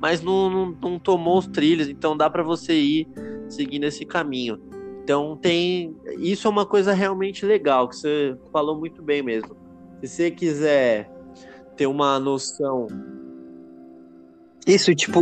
[0.00, 3.08] mas não, não, não tomou os trilhos, então dá para você ir
[3.48, 4.60] seguindo esse caminho.
[5.02, 5.96] Então tem.
[6.18, 9.56] Isso é uma coisa realmente legal, que você falou muito bem mesmo.
[10.00, 11.10] Se você quiser
[11.76, 12.86] ter uma noção.
[14.66, 15.20] Isso, tipo,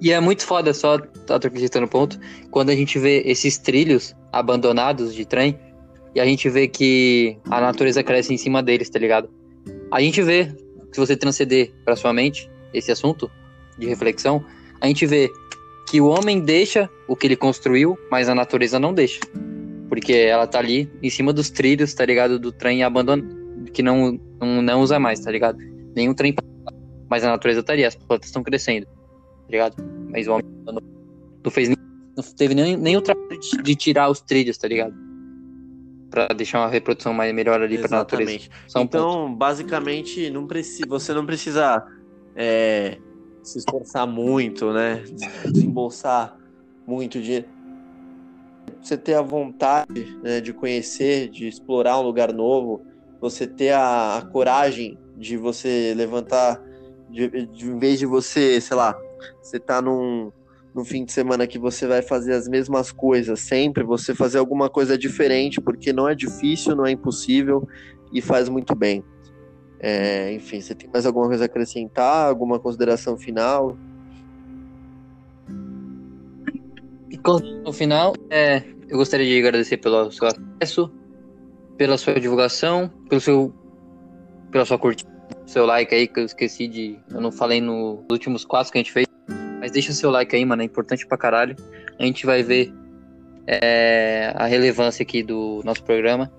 [0.00, 2.18] e é muito foda, só acrescentando ponto,
[2.50, 5.58] quando a gente vê esses trilhos abandonados de trem
[6.14, 9.28] e a gente vê que a natureza cresce em cima deles, tá ligado?
[9.90, 10.46] A gente vê,
[10.90, 13.30] se você transcender para sua mente esse assunto
[13.78, 14.42] de reflexão,
[14.80, 15.30] a gente vê
[15.90, 19.20] que o homem deixa o que ele construiu, mas a natureza não deixa.
[19.88, 22.38] Porque ela tá ali em cima dos trilhos, tá ligado?
[22.38, 23.28] Do trem abandonado,
[23.72, 25.58] que não, não, não usa mais, tá ligado?
[25.96, 26.34] Nenhum trem.
[27.08, 28.86] Mas a natureza tá ali, as plantas estão crescendo
[29.50, 29.76] ligado?
[30.08, 30.80] Mas o homem não,
[31.44, 31.76] não fez não
[32.36, 34.94] teve nem, nem o trabalho de, de, tirar os trilhos, tá ligado?
[36.10, 38.48] Pra deixar uma reprodução mais melhor ali pra natureza.
[38.66, 39.36] Só um então, ponto.
[39.36, 41.86] basicamente, não precisa, você não precisa
[42.34, 42.98] é,
[43.42, 45.02] se esforçar muito, né?
[45.52, 46.36] Desembolsar
[46.86, 47.46] muito dinheiro.
[48.82, 52.84] Você ter a vontade né, de conhecer, de explorar um lugar novo,
[53.20, 56.60] você ter a, a coragem de você levantar,
[57.08, 58.98] de, de, em vez de você, sei lá,
[59.42, 60.32] você tá num,
[60.74, 64.70] num fim de semana que você vai fazer as mesmas coisas sempre, você fazer alguma
[64.70, 67.66] coisa diferente, porque não é difícil, não é impossível
[68.12, 69.04] e faz muito bem.
[69.82, 72.28] É, enfim, você tem mais alguma coisa a acrescentar?
[72.28, 73.76] Alguma consideração final?
[77.64, 80.90] No final, é, eu gostaria de agradecer pelo seu acesso,
[81.76, 83.54] pela sua divulgação, pelo seu,
[84.50, 85.10] pela sua curtida,
[85.46, 86.98] seu like aí, que eu esqueci de.
[87.10, 89.06] Eu não falei nos últimos quatro que a gente fez.
[89.60, 91.54] Mas deixa o seu like aí, mano, é importante pra caralho.
[91.98, 92.72] A gente vai ver
[93.46, 96.32] é, a relevância aqui do nosso programa.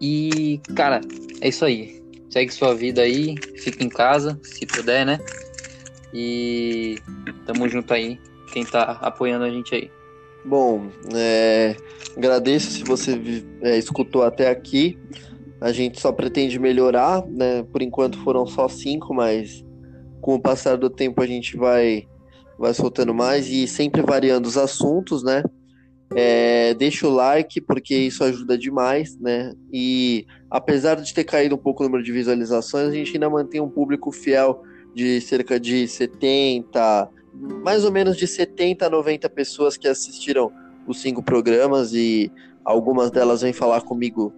[0.00, 1.00] E, cara,
[1.42, 1.99] é isso aí.
[2.30, 5.18] Segue sua vida aí, fica em casa, se puder, né?
[6.14, 6.98] E
[7.44, 8.18] tamo junto aí,
[8.52, 9.90] quem tá apoiando a gente aí.
[10.44, 11.76] Bom, é,
[12.16, 13.20] agradeço se você
[13.62, 14.98] é, escutou até aqui.
[15.60, 17.62] A gente só pretende melhorar, né?
[17.64, 19.64] Por enquanto foram só cinco, mas
[20.20, 22.06] com o passar do tempo a gente vai
[22.58, 25.42] vai soltando mais e sempre variando os assuntos, né?
[26.14, 29.52] É, deixa o like, porque isso ajuda demais, né?
[29.72, 33.60] E apesar de ter caído um pouco o número de visualizações, a gente ainda mantém
[33.60, 34.62] um público fiel
[34.94, 37.08] de cerca de 70,
[37.62, 40.52] mais ou menos de 70 a 90 pessoas que assistiram
[40.86, 42.32] os cinco programas e
[42.64, 44.32] algumas delas vêm falar comigo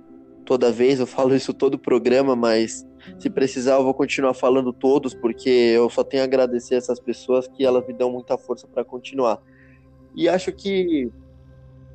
[0.45, 2.87] toda vez, eu falo isso todo programa, mas
[3.19, 7.49] se precisar, eu vou continuar falando todos, porque eu só tenho a agradecer essas pessoas
[7.49, 9.41] que elas me dão muita força para continuar.
[10.15, 11.11] E acho que.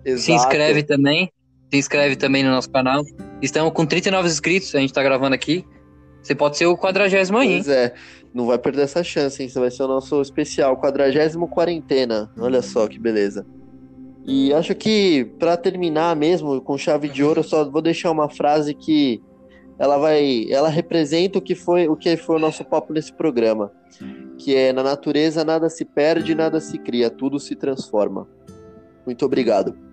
[0.03, 0.21] Exato.
[0.23, 1.31] Se inscreve também.
[1.71, 3.03] Se inscreve também no nosso canal.
[3.41, 5.65] Estamos com 39 inscritos, a gente está gravando aqui.
[6.21, 7.55] Você pode ser o quadragésimo aí.
[7.55, 7.93] Pois é,
[8.33, 9.49] não vai perder essa chance, hein?
[9.49, 12.31] Você vai ser o nosso especial, quadragésimo quarentena.
[12.37, 13.45] Olha só que beleza.
[14.25, 18.29] E acho que, para terminar mesmo, com chave de ouro, eu só vou deixar uma
[18.29, 19.21] frase que
[19.79, 23.71] ela vai, ela representa o que foi o que foi o nosso papo nesse programa,
[24.37, 28.27] que é na natureza nada se perde, nada se cria, tudo se transforma.
[29.05, 29.86] Muito obrigado.